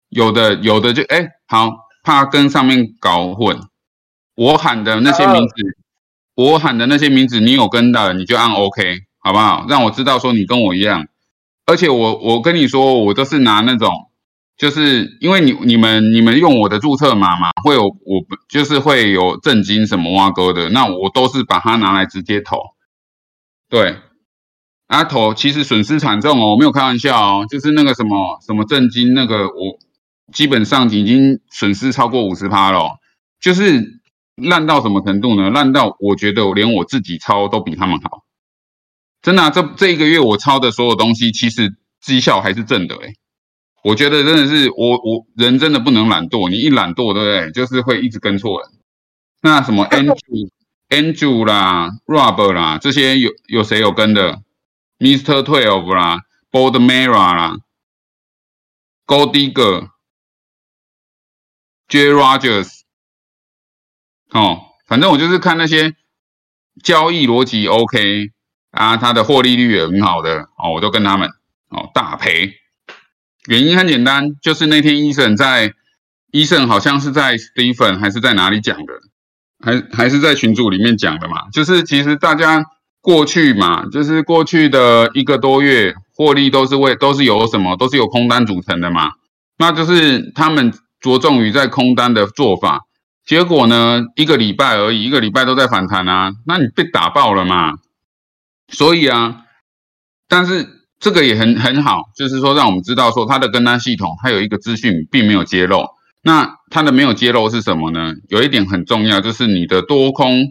[0.08, 1.70] 有的有的就哎好，
[2.02, 3.60] 怕跟上面搞混，
[4.34, 5.54] 我喊的那些名字。
[6.34, 9.66] 我喊的那些名字，你有跟的，你就按 OK，好不好？
[9.68, 11.06] 让我知道说你跟我一样。
[11.66, 13.90] 而且我我跟你说，我都是拿那种，
[14.56, 22.58] 就是因为你你们你们用我的注册码嘛，会有我就是会有正金什么挖哥的，那我都是把它拿来直接投。
[23.68, 23.96] 对，
[24.86, 29.78] 啊投其实损失惨重哦，我没有开玩笑哦，就是那个什么什么正金那个，我
[30.32, 32.98] 基本上已经损失超过五十趴了，
[33.40, 33.96] 就是。
[34.36, 35.48] 烂到什么程度呢？
[35.48, 38.22] 烂到我觉得连我自己抄都比他们好，
[39.22, 43.14] 真的，这这一个月我抄的所有东西，其实绩效还是正的哎。
[43.82, 47.50] 我觉得真的是我我人真的不能懒惰，你一懒惰，对不对？
[47.52, 48.68] 就是会一直跟错人。
[49.40, 50.50] 那什么 Andrew
[50.90, 54.42] Andrew 啦，Rob 啦，这些有有谁有跟的
[54.98, 55.42] ？Mr.
[55.42, 57.56] Twelve 啦，Bold Mara 啦
[59.06, 59.90] ，Goldigger
[61.88, 62.80] J Rogers。
[64.30, 65.94] 哦，反正我就是看那些
[66.82, 68.32] 交易逻辑 OK，
[68.70, 71.28] 啊，它的获利率也很好的哦，我都跟他们
[71.68, 72.54] 哦大赔。
[73.46, 75.72] 原因很简单，就是那天医生在，
[76.32, 78.94] 医生好像是在 Stephen 还是在哪里讲的，
[79.64, 81.48] 还还是在群组里面讲的嘛。
[81.50, 82.64] 就是其实大家
[83.06, 89.12] 过去嘛，就是过去的一个多月获利都是为都是由什么，都是由空单组成的嘛。
[89.56, 92.80] 那就是他们着重于在空单的做法，
[93.24, 97.74] 结果呢一个礼拜而已，一个礼拜都在反弹啊，那你被打爆了嘛。
[98.68, 99.44] 所以啊，
[100.28, 100.74] 但是。
[100.98, 105.84] 这个也很很好，就是说让我们知道说它的跟单系统它有一个资讯并没有揭露。
[106.22, 108.14] 那它的没有揭露是什么呢？
[108.30, 110.46] 有一点很重要，就是你的多空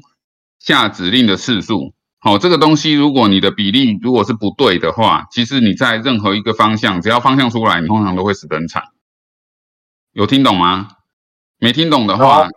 [0.60, 1.96] 下指令的次数。
[2.26, 8.82] 好，这个东西如果你的比例如果是不对的话，其实你在任何一个方向，只要方向出来，你通常都会死得很惨。
[10.12, 10.88] 有听懂吗？
[11.60, 12.48] 没听懂的话，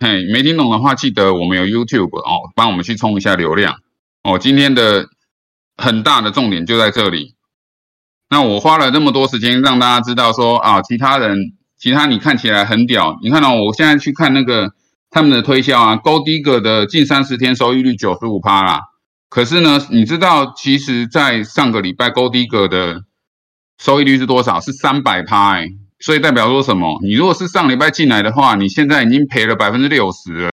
[0.00, 3.76] 嘿，没听懂的话，记得我们有 YouTube 哦，帮我们去冲一下流量
[4.24, 4.36] 哦。
[4.38, 5.08] 今天的。
[5.76, 7.34] 很大的重点就在这里。
[8.30, 11.36] 那我花了那么多时间让大家知道说啊，其他人，
[11.76, 14.72] 其他你看起来很屌，你看到我现在去看那个
[15.10, 18.82] 他们的推销啊，Gold Digger 的近三十天收益率九十五趴啦。
[19.34, 23.02] 可是呢，你知道其实在上个礼拜，Goldigger 的
[23.78, 24.60] 收益率是多少？
[24.60, 25.66] 是三百趴哎，
[25.98, 27.00] 所以代表说什么？
[27.02, 30.50] 你如果是上礼拜进来的话，你现在已经赔了百分之六十了。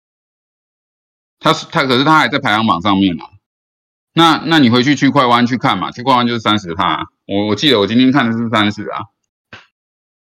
[1.39, 3.23] 他是他，可是他还在排行榜上面啊。
[4.13, 9.03] 那那你回去区块湾去看嘛，区块湾就是三十趴，我我记得我今天看的是三十啊，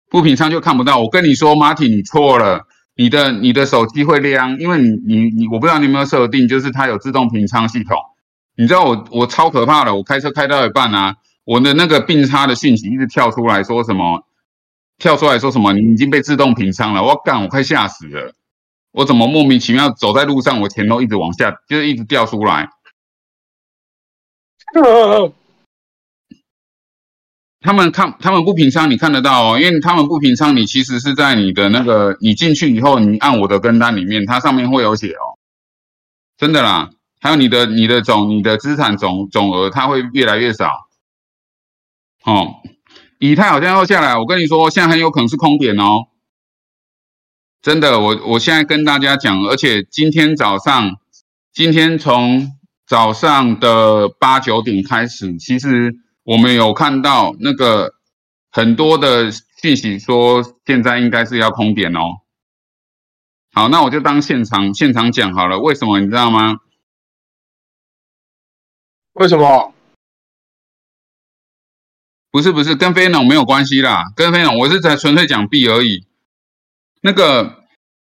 [0.10, 1.00] 不平仓就看不到。
[1.00, 7.98] 我跟你说，Martin 你错了，你的你的手机会亮，因为你你你，我不知道你有没有设定，就是它有自动平仓系统。
[8.56, 14.26] 你知道我我超可怕的，我开车开到一半啊，我的那个并差的讯息一直跳出来说什么，
[14.98, 18.34] 跳出来说什么你已经被自动平仓了，我干，我快吓死了，
[18.92, 22.70] 我怎么莫名其妙走在路上，我钱都一直往下，就是一直掉出来。
[27.64, 35.38] 他们看，他们不平仓，你看得到哦，因为他们不平仓，你其实是在你的那个，你进去以后，你按我的跟单里面，它上面会有写哦，
[36.38, 36.90] 真的啦，
[37.22, 40.90] 还有你的你的总你的资产总总额，它会越来越少。
[42.26, 42.56] 哦，
[43.20, 46.08] 以太好像要下来，我跟你说，现在很有可能是空点哦，
[47.62, 50.98] 真的，我我现在跟大家讲，而且今天早上，
[51.54, 52.58] 今天从。
[52.88, 57.94] 早上的八九点开始，其实我们有看到那个
[58.52, 62.02] 很多的讯息说，现在应该是要空点哦。
[63.54, 65.60] 好，那我就当现场现场讲好了。
[65.60, 66.58] 为什么你知道吗？
[69.13, 69.74] 为什么？
[72.32, 76.06] 不是不是，跟飞龙没有关系啦，跟飞龙我是在纯粹讲币而已。
[77.02, 77.63] 那个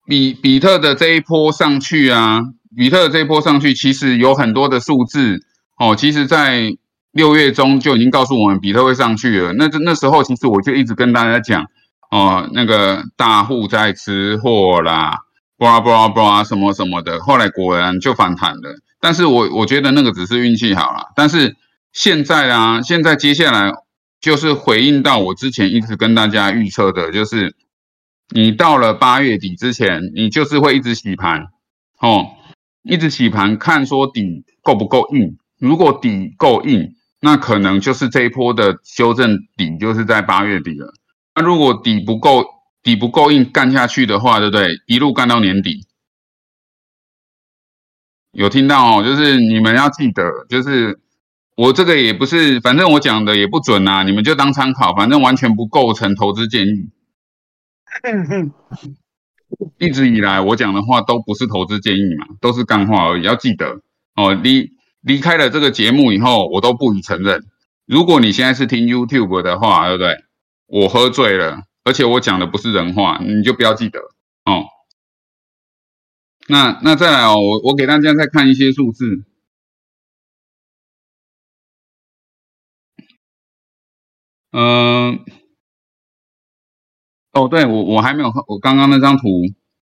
[0.06, 2.42] 比比特的这一波上去啊。
[2.76, 5.46] 比特这一波上去，其实有很多的数字
[5.78, 5.94] 哦。
[5.94, 6.76] 其实，在
[7.12, 9.52] 六月中就已经告诉我们比特会上去了。
[9.52, 11.68] 那这那时候，其实我就一直跟大家讲
[12.10, 15.18] 哦，那个大户在吃货啦，
[15.56, 17.20] 布拉布拉布拉什么什么的。
[17.20, 18.80] 后来果然就反弹了。
[19.04, 21.12] 但是我我觉得那个只是运气好了。
[21.14, 21.56] 但是
[21.92, 23.70] 现在啊，现在接下来
[24.18, 27.54] 就是回应到我之前一直跟大家预测的，就是
[28.30, 31.48] 你到了八月底之前，你就是会一直洗盘
[32.00, 32.28] 哦。
[32.82, 35.36] 一直洗盘，看说底够不够硬。
[35.58, 40.94] 如果底够硬，那可能就是这一波的修正底就是在八月底了。
[41.34, 42.42] 那如果底不够，
[42.82, 44.68] 底不够硬，干下去的话，对不对？
[44.86, 45.86] 一路干到年底。
[48.34, 49.02] 有听到哦？
[49.04, 51.00] 就是你们要记得，就是
[51.56, 56.90] 我这个也不是，反正我讲的也不准啊，你们就当参考，反正完全不构成投资建议。
[59.78, 63.22] 一直以来我讲的话都不是投资建议嘛，都是干话而已。
[63.22, 63.80] 要记得
[64.16, 67.44] 哦，离离开了这个节目以后，我都不予承认。
[67.86, 70.16] 如果你现在是听 YouTube 的话，对不对？
[70.66, 74.00] 我喝醉了，而且我讲的不是人话，你就不要记得
[74.44, 74.64] 哦。
[76.48, 79.24] 那那再来哦，我我给大家再看一些数字。
[84.52, 85.24] 嗯。
[87.32, 89.22] 哦，对我我还没有看，我刚刚那张图，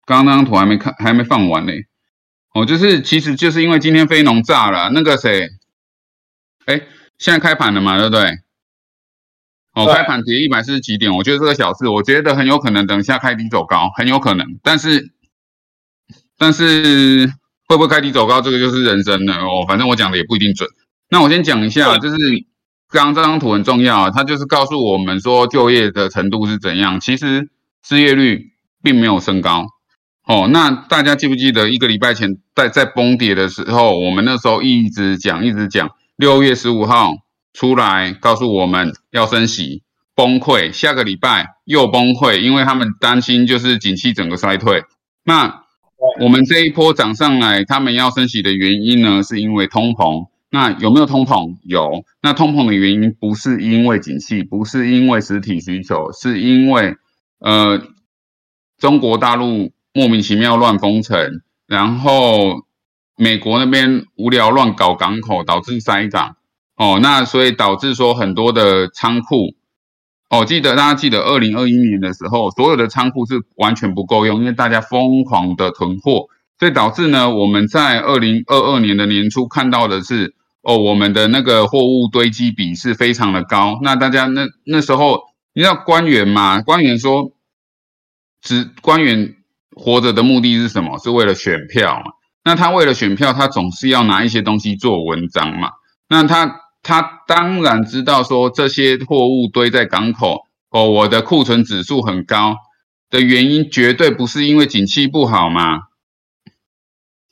[0.05, 1.71] 刚刚那张图还没看，还没放完呢。
[2.53, 5.47] 哦，就是其实就是因为今天非农炸了，那个谁，
[6.65, 6.81] 哎，
[7.17, 8.39] 现在开盘了嘛，对不对？
[9.73, 14.59] 哦，开盘跌一百四十几点，我觉得这个小事，我觉得很有可能等一下开低走高，很有可能。
[14.61, 15.13] 但是，
[16.37, 17.31] 但是
[17.67, 19.65] 会不会开低走高，这个就是人生了哦。
[19.67, 20.69] 反正我讲的也不一定准。
[21.09, 22.17] 那我先讲一下，就是。
[22.89, 27.01] 刚刚这张图很重要啊，它就是告诉我们说就业的程度是怎样。
[27.01, 27.49] 其实
[27.85, 29.65] 失业率并没有升高
[30.23, 30.47] 哦。
[30.49, 37.11] 那大家记不记得一个礼拜前在在崩跌的时候，我们那时候一直讲一直讲，六月十五号
[37.53, 39.83] 出来告诉我们要升息，
[40.15, 44.85] 崩溃，下个礼拜又崩溃，因为他们担心就是景气整个衰退。
[45.25, 45.63] 那
[46.19, 50.27] 我们这一波涨上来，他们要升息的原因呢，是因为通膨。
[50.49, 51.57] 那有没有通膨？
[51.63, 52.05] 有。
[52.21, 56.95] 那通膨的原因不是因为景气，不是因为实体需求，是因为
[57.39, 57.81] 呃
[58.77, 62.65] 中国大陆莫名其妙乱封城，然后
[63.17, 66.37] 美国那边无聊乱搞港口，导致塞港。
[66.75, 69.55] 哦，那所以导致说很多的仓库，
[70.29, 76.27] 哦，记得大家记得二零二一年的时候，所有的仓库是完全不够用，因为大家疯狂的囤货，
[76.59, 80.35] 所以导致呢，我们在二零二二年的年初看到的是。
[80.63, 83.79] 哦，我们的那个货物堆积比是非常的高。
[83.83, 85.21] 那大家那那时候，
[85.53, 86.61] 你知道官员嘛？
[86.61, 87.31] 官员说，
[88.41, 89.35] 只官员
[89.77, 90.97] 活着的目的是什么？
[90.97, 92.11] 是为了选票嘛？
[92.43, 95.69] 那他为了选票，他总是要拿一些东西做文章嘛？
[96.09, 102.55] 那他他当然知道说这些货物堆在港口，哦，我的库存指数很高
[103.09, 105.81] 的原因，绝对不是因为景气不好嘛？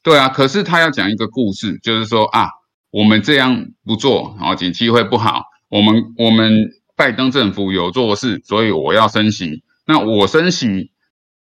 [0.03, 2.49] 对啊，可是他要讲一个故事，就是说啊。
[2.91, 5.43] 我们这样不做，然后景气会不好。
[5.67, 9.63] 我们我们拜登政府有做事，所以我要升息。
[9.85, 10.91] 那我升息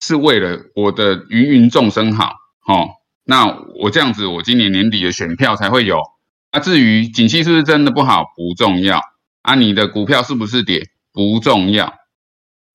[0.01, 2.33] 是为了我的芸芸众生好，
[2.67, 2.89] 哦。
[3.23, 3.47] 那
[3.81, 6.01] 我这样子，我今年年底的选票才会有。
[6.57, 9.01] 啊，至于景气是不是真的不好，不重要。
[9.41, 11.93] 啊，你的股票是不是跌，不重要。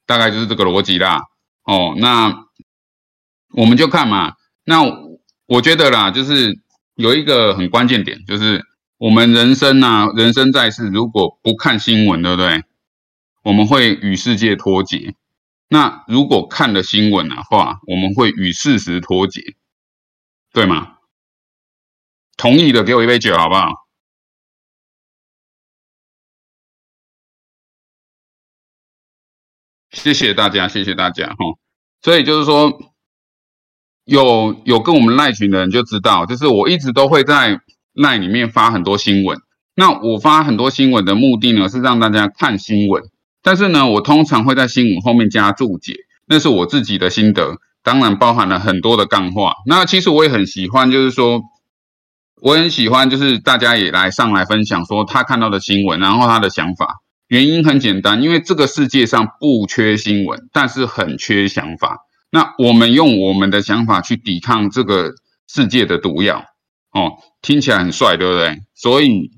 [0.06, 1.22] 大概就是这个逻辑啦。
[1.64, 2.46] 哦，那
[3.50, 4.34] 我们就看嘛。
[4.64, 4.82] 那
[5.46, 6.60] 我觉得啦，就是。
[6.94, 8.62] 有一个很关键点，就是
[8.98, 12.64] 我们人生呐，人生在世，如果不看新闻，对不对？
[13.42, 15.14] 我们会与世界脱节。
[15.70, 19.40] 那如果看了新闻的话，我们会与事实脱节，
[20.52, 20.96] 对吗？
[22.36, 23.68] 同意的，给我一杯酒，好不好？
[29.90, 31.36] 谢谢大家，谢谢大家，哈。
[32.02, 32.78] 所以就是说。
[34.04, 37.60] 有有跟我们赖群的人就知道，就是我一直都会在
[37.92, 39.38] 赖里面发很多新闻。
[39.76, 43.04] 那我发很多新闻的目的呢，是让大家看新闻。
[43.42, 45.94] 但是呢，我通常会在新闻后面加注解，
[46.26, 49.54] 那是我自己的心得，当然包含了很多的干话。
[49.66, 51.40] 那其实我也很喜欢，就是说，
[52.40, 56.96] 我很喜欢，就是大家也来上来分享说他看到的新闻，然后他的想法。
[57.28, 61.98] 原因很简单，因为这个世界上不缺新闻，但是很缺想法。
[62.30, 65.12] 那我们用我们的想法去抵抗这个
[65.48, 66.44] 世界的毒药，
[66.92, 68.58] 哦，听起来很帅，对不对？
[68.74, 69.30] 所以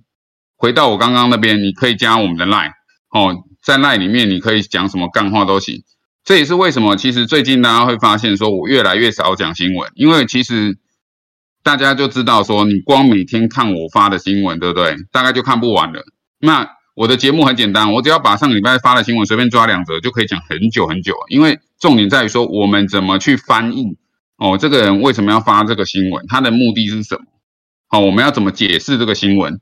[0.56, 2.72] 回到我刚刚那边，你可以加我们的 line，
[3.10, 5.82] 哦，在 line 里面你可以讲什么干话都行。
[6.24, 10.78] 这也是为什么，其实最近大家会发现说我越来越少讲新闻，因为其实
[11.64, 14.94] 大家就知道说，你光每天看我发的新闻，对不对？
[15.10, 16.04] 大概就看不完了。
[16.38, 21.14] 那我的节目很简单，我只要把上礼拜发的新闻随便抓两则，就可以讲很久很久。
[21.28, 23.96] 因为重点在于说，我们怎么去翻译
[24.36, 27.24] 哦，这个人为什么要发这个新闻，他的目的是什么？
[27.88, 29.58] 好，我们要怎么解释这个新闻？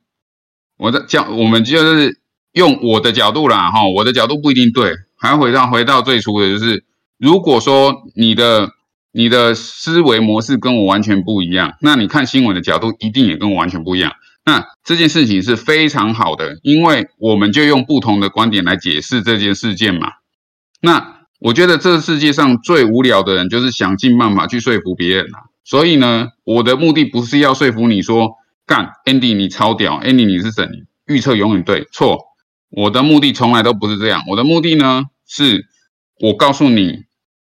[0.79, 2.19] 我的讲，我们就是
[2.53, 6.85] 用我的角度啦，哈，我的角度不一定对，还要回到回到最初的就是，
[7.17, 8.71] 如果说你的
[9.13, 14.13] 你的思维模式跟我完全不一样，那你看新闻的角度一定也跟我完全不一样。
[14.45, 20.09] 那这件事情是非常好的，因为我们就用不同的观点来解释这件事件嘛。
[20.81, 25.39] 那我觉得这个世界上最无聊的人就是想尽办法去说服别人啊。
[25.65, 28.33] 所以呢，我的目的不是要说服你说
[28.67, 30.69] 干 Andy 你超屌，Andy 你是神，
[31.07, 32.19] 预测永远对错。
[32.71, 35.67] 我的目的从来都不是这样，我的目的呢是，
[36.19, 37.05] 我告诉你，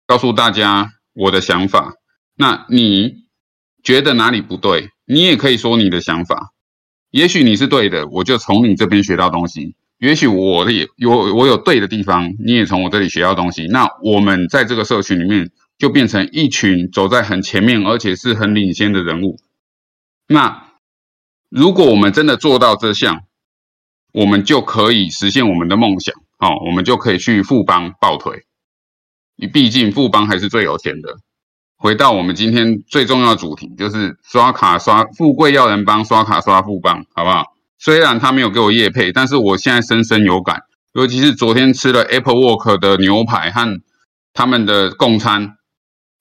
[0.07, 1.95] 告诉大家我的想法。
[2.35, 3.23] 那你
[3.83, 6.51] 觉得哪里不对，你也可以说你的想法。
[7.09, 13.67] 也许你是对的，我就从你这边学到东西；也许我的也有我有对的地方，你也从我这里学到东西。
[13.67, 19.39] 那我们在这个社群里面就变成一群走在很前面，而且是很领先的人物。
[20.27, 20.71] 那
[21.49, 23.21] 如果我们真的做到这项，
[24.11, 26.13] 我们就可以实现我们的梦想。
[26.37, 28.43] 哦，我们就可以去富邦抱腿。
[29.37, 31.17] 你毕竟富邦还是最有钱的。
[31.77, 37.43] 回到我们今天最重要的主题，就是刷卡刷富贵要人帮，刷卡刷富帮，好不好？
[37.77, 40.61] 虽然他没有给我业配，但是我现在深深有感，
[40.93, 43.81] 尤其是昨天吃了 Apple Work 的牛排和
[44.33, 45.57] 他们的共餐，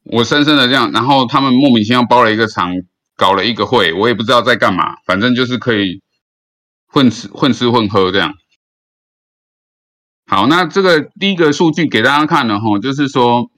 [0.04, 2.72] 我深深的这样，然后他们莫名其妙包了一个场，
[3.16, 6.02] 搞了一个会，我也不知道在干嘛，反正就是可以
[6.88, 8.34] 混吃混吃混喝这样。
[10.26, 13.50] 好，那这个第一个数据给大家看了哈，就是说。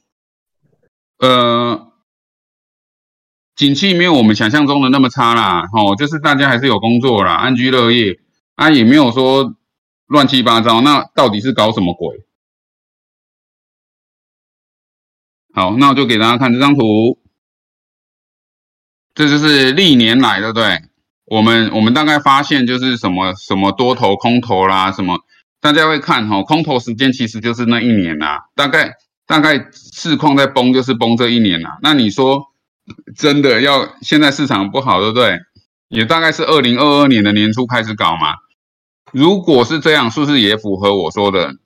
[1.19, 1.93] 呃，
[3.55, 8.21] 景气没有我们想象中的那么差啦，哦，就是大家还是有工作啦，安居乐业。
[8.55, 9.55] 啊，也没有说
[10.09, 12.27] 乱七八糟，那到底是搞什么鬼？
[15.55, 17.19] 好，那我就给大家看这张图，
[19.15, 20.83] 这就是历年来，对不对？
[21.25, 25.21] 我们我们大概发现就是什么什么多头空头啦，什么
[25.67, 28.95] 大家会看哈，空头时间其实就是那一年呐，大概
[29.27, 31.71] 大概市况在崩就是崩这一年呐。
[31.83, 32.53] 那你说
[33.17, 35.41] 真的要现在市场不好，对不对？
[35.89, 38.35] 也大概是二零二二年的年初开始搞嘛。
[39.11, 41.57] 如果是这样，是不是也符合我说的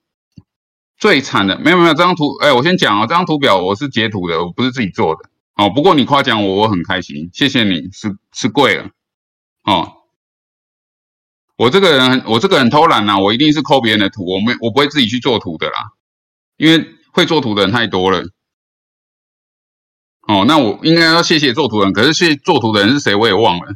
[0.96, 1.58] 最惨的？
[1.58, 5.28] 没有没有，这张图，哎，我先讲哦，这张图表我是截图的，我不是自己做的。
[5.56, 8.88] 哦，不过你夸奖我，我很开心，谢谢你，是是贵了。
[9.64, 9.92] 哦，
[11.60, 15.92] 我这个人，我这个人偷懒呐，我一定是抠别人的图，我没，我不会自己去做图的啦，
[16.56, 18.22] 因为会做图的人太多了。
[20.26, 23.74] 哦，那我应该要谢谢做图人，可是谢做图的人是谁，我也忘了。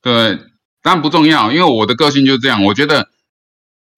[0.00, 0.38] 对，
[0.80, 3.10] 当然不重要，因为我的个性就是这样，我觉得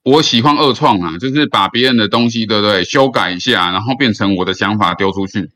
[0.02, 2.82] 我喜欢二创啊，就是把别人的东西，对不对？
[2.82, 5.52] 修改一下，然后变成我的想法丢出去。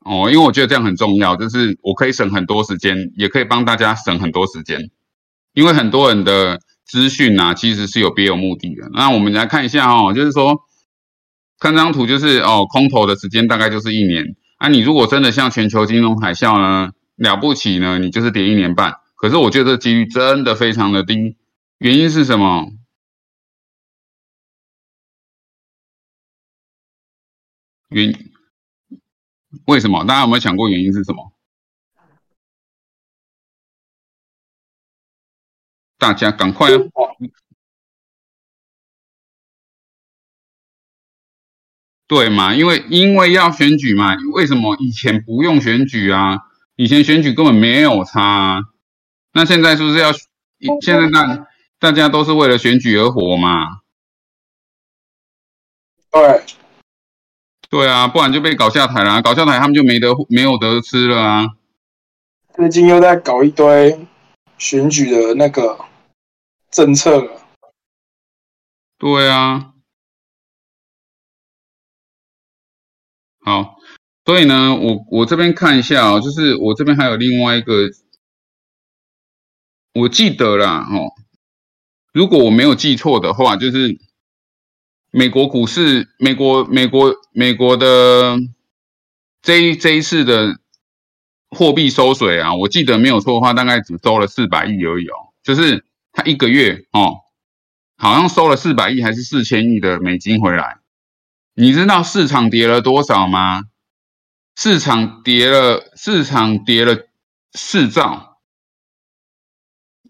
[0.00, 4.90] 哦，因为我觉得这样很重要，就是我可以省很多时间，也可以帮大家省很多时间。
[5.54, 8.90] 因为很多人的资讯啊，其实是有别有目的的。
[8.92, 10.60] 那我们来看一下哦，就是说，
[11.58, 14.36] 看张图，就是哦，空头的时间大概就是一年。
[14.58, 18.94] 啊，你如果真的像全球金融海啸呢，了不起呢，你就是跌一年半。
[19.16, 21.36] 可是我觉得几率真的非常的低，
[21.78, 22.72] 原因是什么？
[27.90, 28.12] 原
[29.66, 30.04] 为什么？
[30.04, 31.33] 大家有没有想过原因是什么？
[36.04, 36.76] 大家赶快啊！
[42.06, 42.54] 对嘛？
[42.54, 44.14] 因为因为要选举嘛。
[44.34, 46.40] 为什么以前不用选举啊？
[46.76, 48.60] 以前选举根本没有差。
[49.32, 50.12] 那现在是不是要？
[50.82, 51.46] 现在大
[51.78, 53.80] 大家都是为了选举而活嘛？
[56.10, 56.42] 对。
[57.70, 59.22] 对啊，不然就被搞下台了。
[59.22, 61.46] 搞下台，他们就没得没有得吃了啊。
[62.52, 64.06] 最近又在搞一堆
[64.58, 65.78] 选举的那个
[66.74, 67.40] 政策了。
[68.98, 69.72] 对啊。
[73.40, 73.76] 好，
[74.26, 77.88] 所以呢，我我这边看一下哦，就是我这边还有另外一个，
[79.94, 81.14] 我记得啦，哦，
[82.12, 83.98] 如果我没有记错的话，就是。
[85.16, 88.36] 美国股市，美国美国美国的
[89.42, 90.58] 这这一次的
[91.50, 95.14] 货币收水啊，我记得没有错的话，大概只收了四百亿而已哦。
[95.44, 97.18] 就是他一个月哦，
[97.96, 100.78] 好像收了四百亿还是四千亿的美金回来。
[101.54, 103.64] 你知道市场跌了多少吗？
[104.56, 107.08] 市场跌了，市场跌了
[107.52, 108.40] 四兆。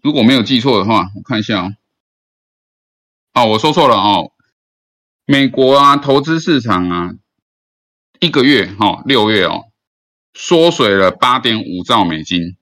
[0.03, 1.73] 如果没有记错的话，我看一下哦。
[3.33, 4.31] 哦，我说错了哦。
[5.25, 7.15] 美国啊，投资市场啊，
[8.19, 9.71] 一个月哈，六月哦，
[10.35, 12.55] 缩水了八点五兆美金。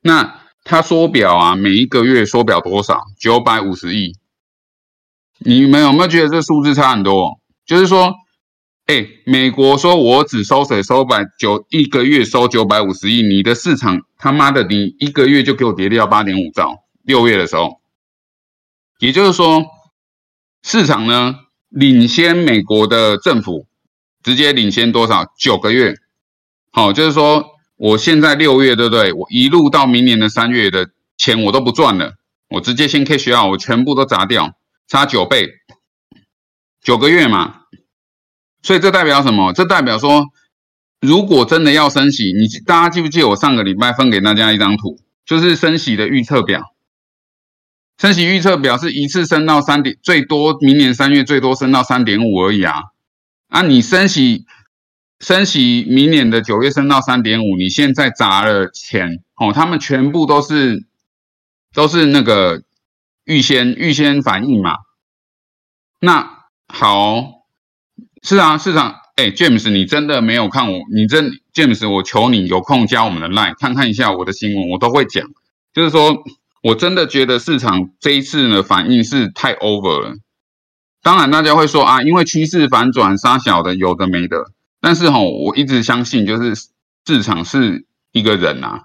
[0.00, 3.06] 那它缩表啊，每一个月缩表多少？
[3.18, 4.12] 九百五十亿。
[5.38, 7.40] 你们有没有觉得这数字差很多？
[7.64, 8.14] 就是说，
[8.84, 16.84] 哎，美国说我只收水收百九，一个月收九百五十亿，你的市场他妈的，你一个月就给我跌掉八点五兆。
[17.02, 17.80] 六月的时候，
[18.98, 19.64] 也就是说，
[20.62, 21.36] 市场呢？
[21.70, 23.66] 领先美国的政府，
[24.22, 25.32] 直接领先多少？
[25.38, 25.94] 九个月。
[26.70, 29.12] 好，就是说，我现在六月，对不对？
[29.12, 32.16] 我一路到明年的三月的钱我都不赚了，
[32.50, 34.58] 我直接先 cash out，我全部都砸掉，
[34.88, 35.48] 差九倍，
[36.82, 37.62] 九个月嘛。
[38.62, 39.52] 所以这代表什么？
[39.52, 40.26] 这代表说，
[41.00, 46.74] 如果真的要升息，你大家记不记得我上个礼拜分给大家一张图，就是升息的预测表。
[47.98, 52.74] 升息预测表是一次升到三点，最多明年三月最多升到三点五而已啊！
[53.48, 54.46] 啊，你升息
[55.20, 60.86] 升息，明年的九月升到三点五，你现在砸了钱哦，他们全部都是
[61.72, 62.62] 都是那个
[63.24, 64.76] 预先预先反应嘛。
[66.00, 67.44] 那好，
[68.22, 70.80] 是啊，市场哎，James，你真的没有看我？
[70.94, 75.26] 你真 James，我求你有空加我们的 line 看看一下我的新闻，我都会讲，
[75.72, 76.24] 就是说。
[76.60, 80.16] 我真的觉得市场这一次呢反应是太 over 了。
[81.02, 84.50] 当然大家会说啊，因为趋势反转杀小的有的没的。
[84.80, 86.54] 但是哈，我一直相信就是
[87.06, 88.82] 市场是一个人呐。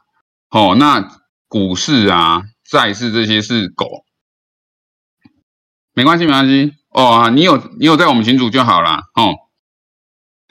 [0.49, 3.87] 哦，那股市啊、债市这些是狗，
[5.93, 7.29] 没关系没关系哦。
[7.29, 9.35] 你有你有在我们群组就好了哦。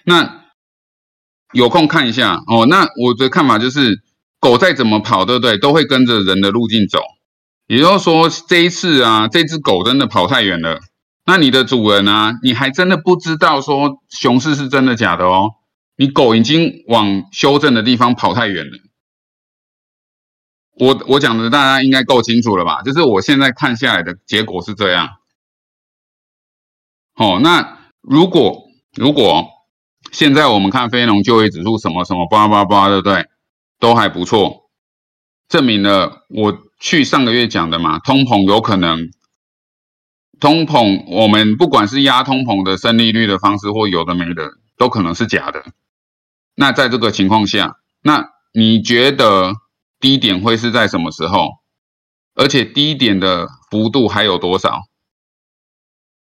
[0.05, 0.45] 那
[1.53, 2.67] 有空看一下哦。
[2.67, 4.03] 那我的看法就是。
[4.43, 5.57] 狗再怎么跑，对不对？
[5.57, 6.99] 都会跟着人的路径走。
[7.69, 10.81] 也就是说，这一次啊，这只狗真的跑太远了。
[11.25, 15.51] 那你的主人啊，你还真的不知道说熊市是真的假的哦。
[15.97, 18.79] 你狗已经往修正的地方跑太远了。
[20.79, 22.83] 我我讲的大家应该够清楚了吧？
[22.83, 25.11] 就是我现在看下来的结果是这样。
[27.15, 28.65] 哦，那如果
[28.97, 29.47] 如果
[30.11, 33.27] 现在我们看非农就业指数什么什么叭叭叭，对不对？
[33.79, 34.71] 都还不错，
[35.49, 39.11] 证明了我去上个月讲的嘛，通膨有可能，
[40.43, 45.65] 通膨我们不管是压通膨的升利率的方式或有的没的，都可能是假的。
[46.55, 49.55] 那在这个情况下，那你觉得？
[50.03, 51.59] 低点会是在什么时候？
[52.35, 54.83] 而且低点的幅度还有多少？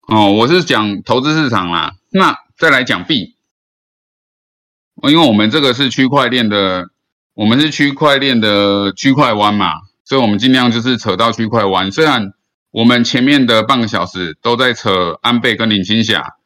[0.08, 1.92] 哦，我是讲投资市场啦。
[2.10, 3.36] 那再来讲币，
[5.02, 6.88] 因为我们这个是区块链的，
[7.34, 9.74] 我们是区块链的区块湾嘛，
[10.06, 11.92] 所以我们尽量就是扯到区块湾。
[11.92, 12.32] 虽然
[12.70, 16.36] 我们前面的半个小时都在扯安倍跟林青霞，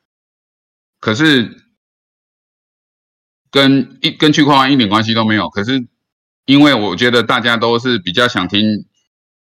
[0.99, 1.65] 可是
[3.51, 5.49] 跟一跟区块链一点关系都没有。
[5.49, 5.89] 可是。
[6.47, 8.89] 因为我觉得大家都是比较想听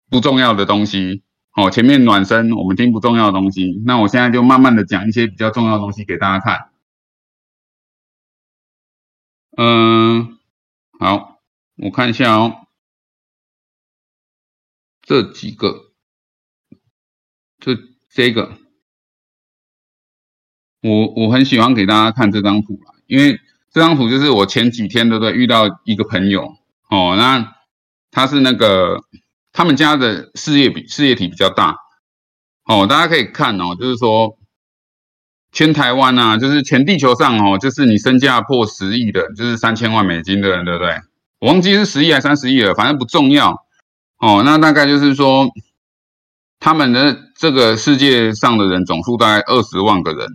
[0.09, 1.23] 不重要的东西，
[1.53, 6.71] 哦，前面暖身我们听不重要的东西，那我现在就慢慢的讲一些比较重要的东西给大家看。
[9.59, 10.39] 嗯，
[10.99, 11.43] 好，
[11.77, 12.69] 我看一下哦，
[15.03, 15.93] 这几个，
[18.15, 18.53] 这个，
[20.83, 23.41] 我我很喜欢给大家看这张图，因为
[23.73, 26.57] 这张图就是我前几天对不对遇到一个朋友。
[26.89, 27.57] 哦，那
[28.13, 29.01] 他是那个
[29.53, 31.77] 他们家的事业比事业体比较大，
[32.67, 34.39] 哦，大家可以看哦，就是说
[35.51, 41.01] 全台湾啊，就是全地球上哦，就是你身价破十亿的，就是三千万美金的人，对不对？
[41.41, 43.67] 我忘记是十亿还是三十亿了，反正不重要。
[44.19, 45.49] 哦，那大概就是说
[46.65, 50.27] 他们的这个世界上的人总数大概二十万个人。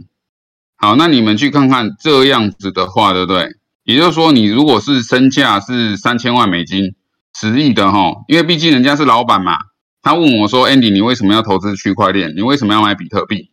[0.77, 3.49] 好，那你们去看看这样子的话，对不对？
[3.83, 6.93] 也就是说，你如果是身价是三千万美金、
[7.33, 9.57] 十亿的哈，因为毕竟人家是老板嘛。
[10.03, 12.35] 他问我说：“Andy，你为什么要投资区块链？
[12.35, 13.49] 你为什么要买比特币？”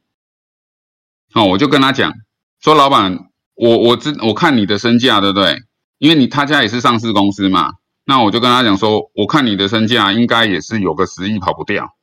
[1.32, 2.12] 哦，我就跟他讲
[2.60, 5.62] 说：“老板，我我知我看你的身价，对不对？
[5.96, 7.72] 因为你他家也是上市公司嘛。
[8.04, 11.95] 那我就跟他讲说，我看你的身价应该也是有个十亿跑不掉。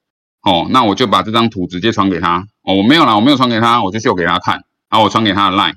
[0.43, 2.47] 哦，那我就把这张图直接传给他。
[2.61, 4.63] 哦，我没有啦，我没有传给他，我就秀给他看。
[4.89, 5.75] 然后我传给他的 line，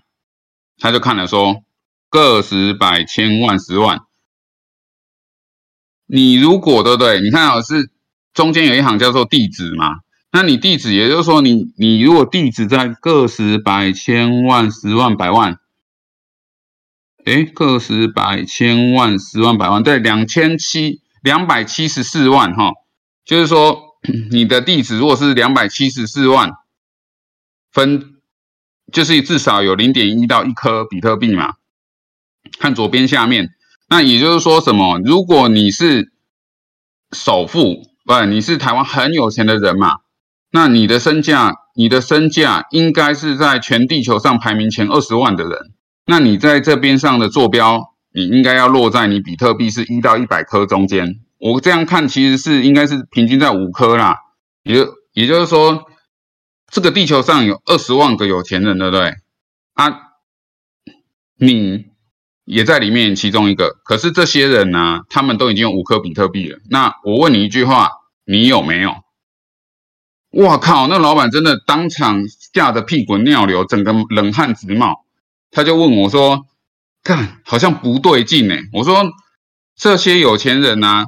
[0.78, 1.62] 他就看了说。
[2.08, 4.02] 个十百千万十万，
[6.06, 7.20] 你如果对不对？
[7.20, 7.90] 你看啊，是
[8.32, 9.96] 中间有一行叫做地址嘛？
[10.30, 15.58] 那你地址，也就是说，你你如果地址在个十百千万十万百万，
[17.24, 22.70] 哎，个十百千万十万百万，对，两千七两百七十四万哈，
[23.24, 23.85] 就是说
[24.30, 26.52] 你的地址如果是两百七十四万
[27.72, 28.16] 分，
[28.92, 31.54] 就是至少有零点一到一颗比特币嘛。
[32.58, 33.50] 看左边下面，
[33.88, 35.00] 那也就是说什么？
[35.04, 36.12] 如果你是
[37.12, 39.96] 首富，不，你是台湾很有钱的人嘛？
[40.52, 45.72] 那你的身价，你的身价应该是在全地球上排名前二十万的人。
[46.06, 51.20] 那你在这边上的坐标，你应该要落在你比特币是一到一百颗中间。
[51.52, 54.18] 我这样看，其实是应该是平均在五颗啦。
[54.62, 55.86] 也也就是说，
[56.70, 59.14] 这个地球上有二十万个有钱人，对不对？
[59.74, 60.00] 啊，
[61.38, 61.86] 你。
[62.48, 66.60] 也在里面其中一个，可是这些人呢，他们都已经有五颗比特币了。
[66.70, 67.90] 那我问你一句话，
[68.24, 68.94] 你有没有？
[70.30, 72.22] 哇靠，那老板真的当场
[72.54, 75.04] 吓得屁滚尿流，整个冷汗直冒。
[75.50, 76.46] 他就问我说
[77.02, 79.10] ：“看，好像不对劲呢。”我说
[79.74, 81.06] ：“这些有钱人呢，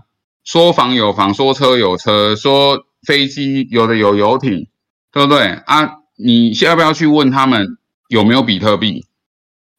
[0.49, 4.67] 说房有房，说车有车，说飞机有的有游艇，
[5.13, 5.97] 对不对啊？
[6.17, 7.77] 你要不要去问他们
[8.09, 9.05] 有没有比特币？”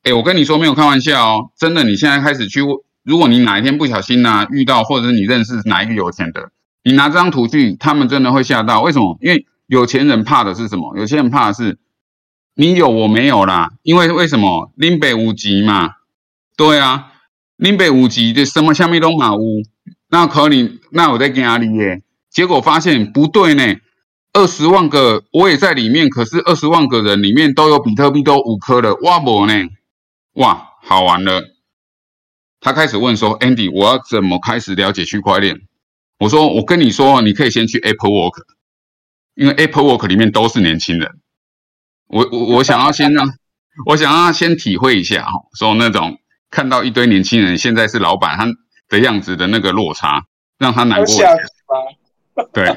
[0.05, 2.61] 哎，我跟你说没有开玩笑哦，真的，你现在开始去，
[3.01, 6.51] 如果你哪一天不小心呢遇到，或者是你认识哪一个有钱的，
[6.83, 8.83] 你拿这张图去，他们真的会吓到。
[8.83, 9.17] 为什么？
[9.21, 10.95] 因为有钱人怕的是什么？
[10.99, 11.79] 有钱人怕的是
[12.53, 13.71] 你有我没有啦。
[13.81, 14.71] 因为为什么？
[14.75, 15.95] 林北五级嘛，
[16.55, 17.11] 对啊，
[17.55, 19.63] 林北五级的什么下面都马屋，
[20.09, 22.01] 那可能那我在哪里耶？
[22.29, 23.63] 结果发现不对呢，
[24.33, 29.53] 二十万个我也在里面，可是二十万个人里面都有比特币都五颗的，哇不呢？
[30.33, 31.43] 哇，好玩了！
[32.61, 35.61] 他开始问说：“Andy，我要怎么开始了解区块链？”
[36.19, 38.43] 我说：“我跟你说，你可以先去 Apple Work，
[39.35, 41.09] 因为 Apple Work 里面都是年轻人。
[42.07, 43.29] 我我我想要先让，
[43.85, 48.45] 我想要先体会一下哈，说那种看到一堆年轻人现在是老板他
[48.89, 50.25] 的样子的那个落差，
[50.57, 51.15] 让他难过。”
[52.51, 52.75] 对，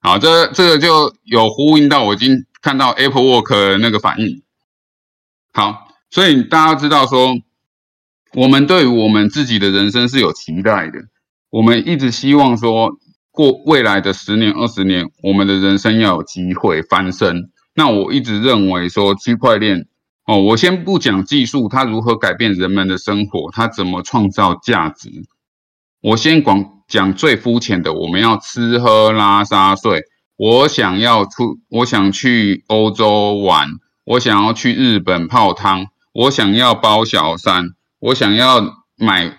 [0.00, 4.42] 好，这这个就有呼应到我已经看到 Apple Work 的那个反应。
[5.52, 7.34] 好，所以大家知道说，
[8.34, 10.98] 我们对于我们自己的人生是有期待的，
[11.50, 12.90] 我们一直希望说，
[13.30, 17.50] 过未来的十年、二十年，我们的人生要有机会翻身。
[17.74, 19.86] 那我一直认为说，区块链
[20.32, 25.10] 哦，我先不讲技术，它如何改变人们的生活，它怎么创造价值，
[26.00, 26.78] 我先广。
[26.88, 30.02] 讲最肤浅的，我们要吃喝拉撒睡。
[30.36, 33.66] 我想要出，我想去欧洲玩，
[34.04, 37.68] 我想要去日本泡汤，我想要包小三，
[37.98, 38.60] 我想要
[38.98, 39.38] 买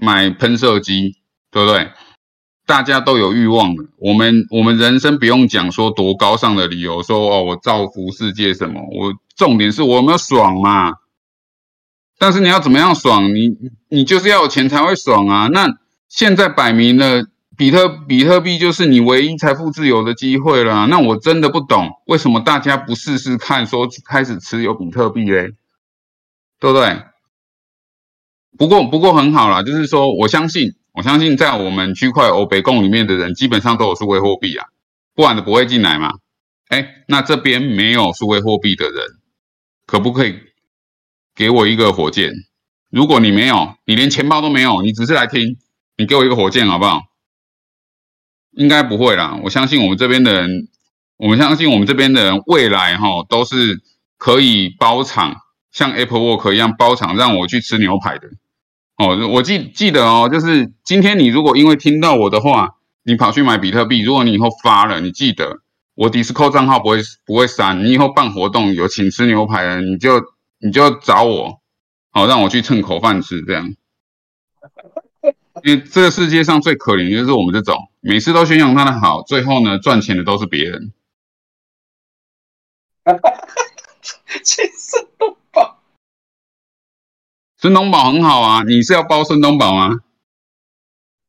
[0.00, 1.16] 买喷射机，
[1.50, 1.90] 对不对？
[2.66, 3.84] 大家都有欲望的。
[3.98, 10.94] 我们我们人生不用讲说多高尚的理由，说哦我造福世界什么，我重点是我有没有爽嘛？
[12.18, 13.34] 但是你要怎么样爽？
[13.34, 13.56] 你
[13.88, 15.48] 你就是要有钱才会爽啊！
[15.52, 15.78] 那。
[16.06, 20.86] 现在摆明了，比特比特币就是你唯一财富自由的机会了。
[20.86, 25.54] 那我真的不懂，为什么大家不试试看，说开始持有比特币嘞？
[26.60, 27.02] 对不对？
[28.56, 34.68] 不过不过很好啦，就是说我相信，我相信在我们区块欧北共里面的人，基本上都有数位货币啊，
[35.14, 36.14] 不然的不会进来嘛。
[36.68, 38.94] 哎，那这边没有数位货币的人，
[39.86, 40.36] 可不可以
[41.34, 42.32] 给我一个火箭？
[42.90, 45.56] 如果你没有，你连钱包都没有，你只是来听。
[45.96, 47.02] 你给我一个火箭好不好？
[48.52, 49.40] 应该不会啦。
[49.42, 50.68] 我相信我们这边的人，
[51.16, 53.80] 我们相信我们这边的人未来哈都是
[54.16, 55.34] 可以包场，
[55.72, 58.28] 像 Apple Work 一样包场让我去吃牛排的。
[58.96, 65.60] 哦，我记记得哦，就是今天你如果因为听到我的话，你跑去买比特币，如果你以后发了，你记得
[65.94, 67.84] 我 Discord 账号不会不会删。
[67.84, 70.22] 你以后办活动有请吃牛排的，你就
[70.58, 71.60] 你就找我，
[72.12, 73.74] 好让我去蹭口饭吃这样。
[75.64, 80.92] 因为这个世界上最可怜就是我们这种，每次都宣扬他的好，最后呢赚钱的都是别人。
[83.04, 83.40] 哈哈哈
[87.64, 90.02] 孙东宝，很好啊，你是要包孙东宝吗？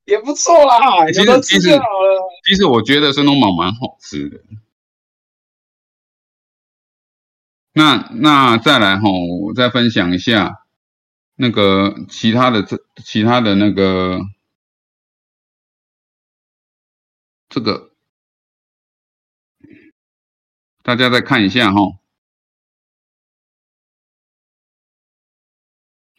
[0.04, 1.80] 也不错啦，其实其实
[2.44, 4.42] 其实我觉得孙东宝蛮好吃的。
[7.72, 10.62] 那那再来哈，我再分享一下。
[11.36, 14.20] 那个其他的这其他的那个
[17.48, 17.92] 这个，
[20.84, 21.80] 大家再看一下哈，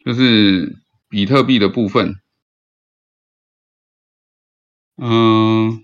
[0.07, 0.77] 就是
[1.09, 2.15] 比特币的部分，
[4.95, 5.83] 嗯，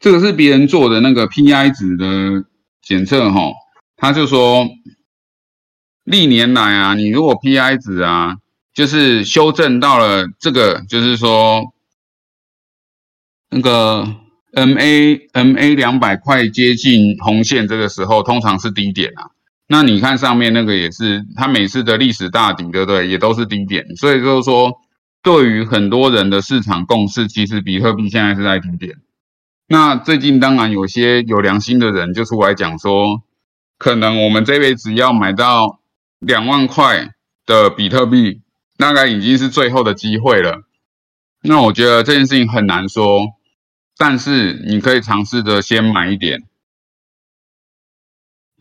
[0.00, 2.44] 这个是别人做的那个 PI 值的
[2.82, 3.52] 检测哈，
[3.96, 4.66] 他就说。
[6.02, 8.36] 历年来啊，你如果 P/I 值啊，
[8.74, 11.72] 就是修正到了这个，就是说
[13.48, 14.14] 那个
[14.52, 19.30] M/A M/A 两百块接近红线这个时候，通常是低点啊。
[19.66, 23.08] 那你看上面那个也是，它每次的历史大顶，对不对？
[23.08, 23.96] 也都是低点。
[23.96, 24.80] 所以就是说，
[25.22, 28.96] 对于很多人的市场共识，其实比特币现在是在低点。
[29.68, 33.22] 那最近当然有些有良心的人就出来讲说，
[33.78, 35.80] 可能我们这辈子要买到。
[36.20, 37.10] 两万块
[37.44, 38.40] 的比特币
[38.78, 40.62] 大概已经是最后的机会了。
[41.42, 43.26] 那我觉得这件事情很难说，
[43.98, 46.44] 但是你可以尝试着先买一点。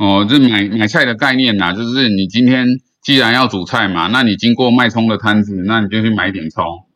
[0.03, 2.67] 哦，这买买菜的概念呐，就是你今天
[3.01, 6.89] 既然要煮菜嘛，那你经过卖葱的摊子，那你就去买点葱。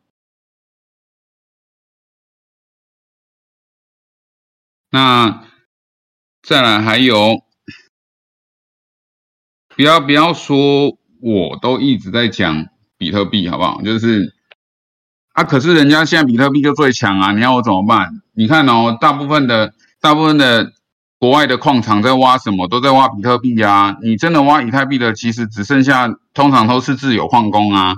[4.90, 5.42] 那
[6.42, 7.42] 再来还有。
[9.74, 12.66] 不要不要说，我都一直在讲
[12.98, 13.80] 比特币，好不好？
[13.80, 14.34] 就是
[15.32, 18.20] 啊，可是人家现在比特币就最强啊，你要我怎么办？
[18.34, 20.72] 你看哦，大部分的大部分的
[21.18, 23.96] 国外的矿场在挖什么，都在挖比特币啊。
[24.02, 27.96] 你真的挖以太币的，其实只剩下通常都是自有矿工啊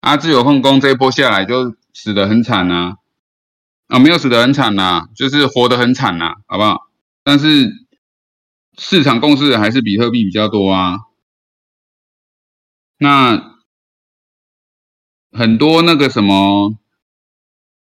[0.00, 2.94] 啊，自有矿工这一波下来就死得很惨呐
[3.88, 6.88] 啊，没有死得很惨呐，就是活得很惨呐，好不好？
[7.22, 7.70] 但是
[8.78, 11.00] 市场共识还是比特币比较多啊。
[12.98, 13.56] 那
[15.32, 16.74] 很多那个什么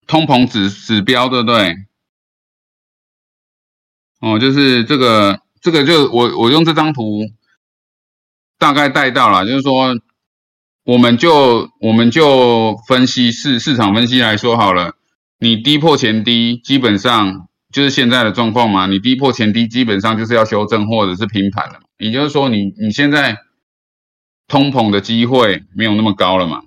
[0.06, 1.89] 通膨指指标，对不对？
[4.20, 7.22] 哦，就是这个这个就我我用这张图
[8.58, 9.96] 大概带到了，就是说，
[10.84, 14.96] 我们就我们就分析市市场分析来说好了，
[15.40, 18.88] 你低破前低，基本上就是现在的状况嘛。
[18.88, 21.80] 你低破前低，基本上就是要修正或者是平盘了。
[21.98, 23.38] 也就是说，你你现在。
[24.52, 26.64] 通膨的机会没有那么高了嘛？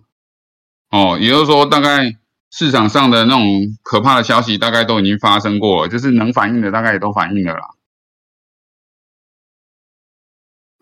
[0.91, 2.17] 哦，也就是说，大概
[2.53, 3.43] 市场上的那种
[3.83, 7.61] 可怕的消息大概都已经发生过了，就是能反应的大概也都反应了啦。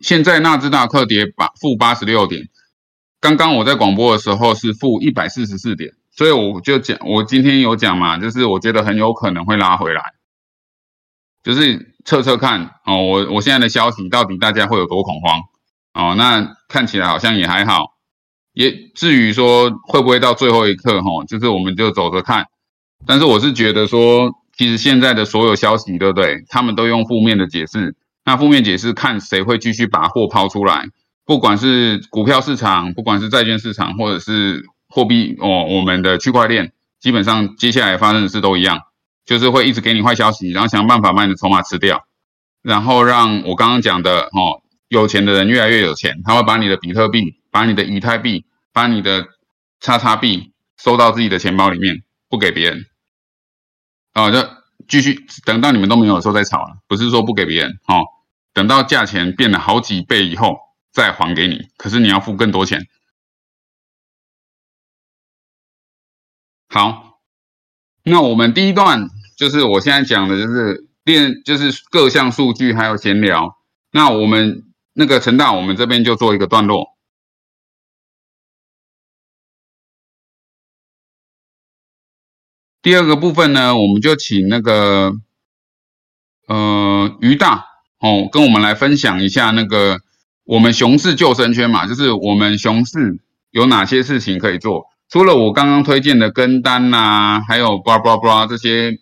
[0.00, 2.48] 现在纳斯达克跌八负八十六点，
[3.20, 10.14] 刚刚我在广播的时候是负一百四十四点，所以我就讲，我今天有讲嘛，就是我觉得很有可能会拉回来，
[11.44, 15.42] 就是测测看哦，我我现在的消息到底大家会有多恐慌
[15.92, 16.14] 哦？
[16.16, 17.94] 那看起来好像也还好，
[18.52, 22.46] 也至于说会不会到最后一刻哈，就是我们就走着看。
[23.06, 26.44] 但是我是觉得说，其实现在的所有消息，对不对？
[26.48, 27.96] 他们都用负面的解释。
[28.24, 30.84] 那负面解释看谁会继续把货抛出来，
[31.24, 38.82] 不管是股票市场，不管是债券市场，或者是货币哦，我们的区块链，基本上接下来发生的事都一样，
[39.24, 42.04] 就是会一直给你坏消息，然后想办法把你的筹码吃掉，
[42.62, 49.26] 然后让我刚刚讲的哦，有钱的人越来越有钱，他会把你的比特币、把你的以太币、把你的
[49.80, 52.86] 叉叉币收到自己的钱包里面，不给别人，
[54.12, 54.60] 啊，就。
[54.88, 58.02] 继续等到你们都没有的时候再炒了，不是说不给别人哦，
[58.52, 60.58] 等到价钱变了好几倍以后
[60.90, 62.88] 再还给你，可是你要付更多钱。
[66.68, 67.20] 好，
[68.02, 73.58] 那我们第一段就是我现在讲的就是练，就是各项数据还有闲聊。
[73.92, 76.96] 那我们那个陈大，我们这边就做一个段落。
[82.82, 85.12] 第二个部分呢，我们就请那个
[86.46, 87.66] 呃于大
[88.00, 89.98] 哦，跟我们来分享一下那个
[90.44, 93.20] 我们熊市救生圈嘛，就是我们熊市
[93.50, 94.86] 有哪些事情可以做？
[95.10, 99.00] 除了我刚刚推荐的跟单呐，还有 blah blah blah 这些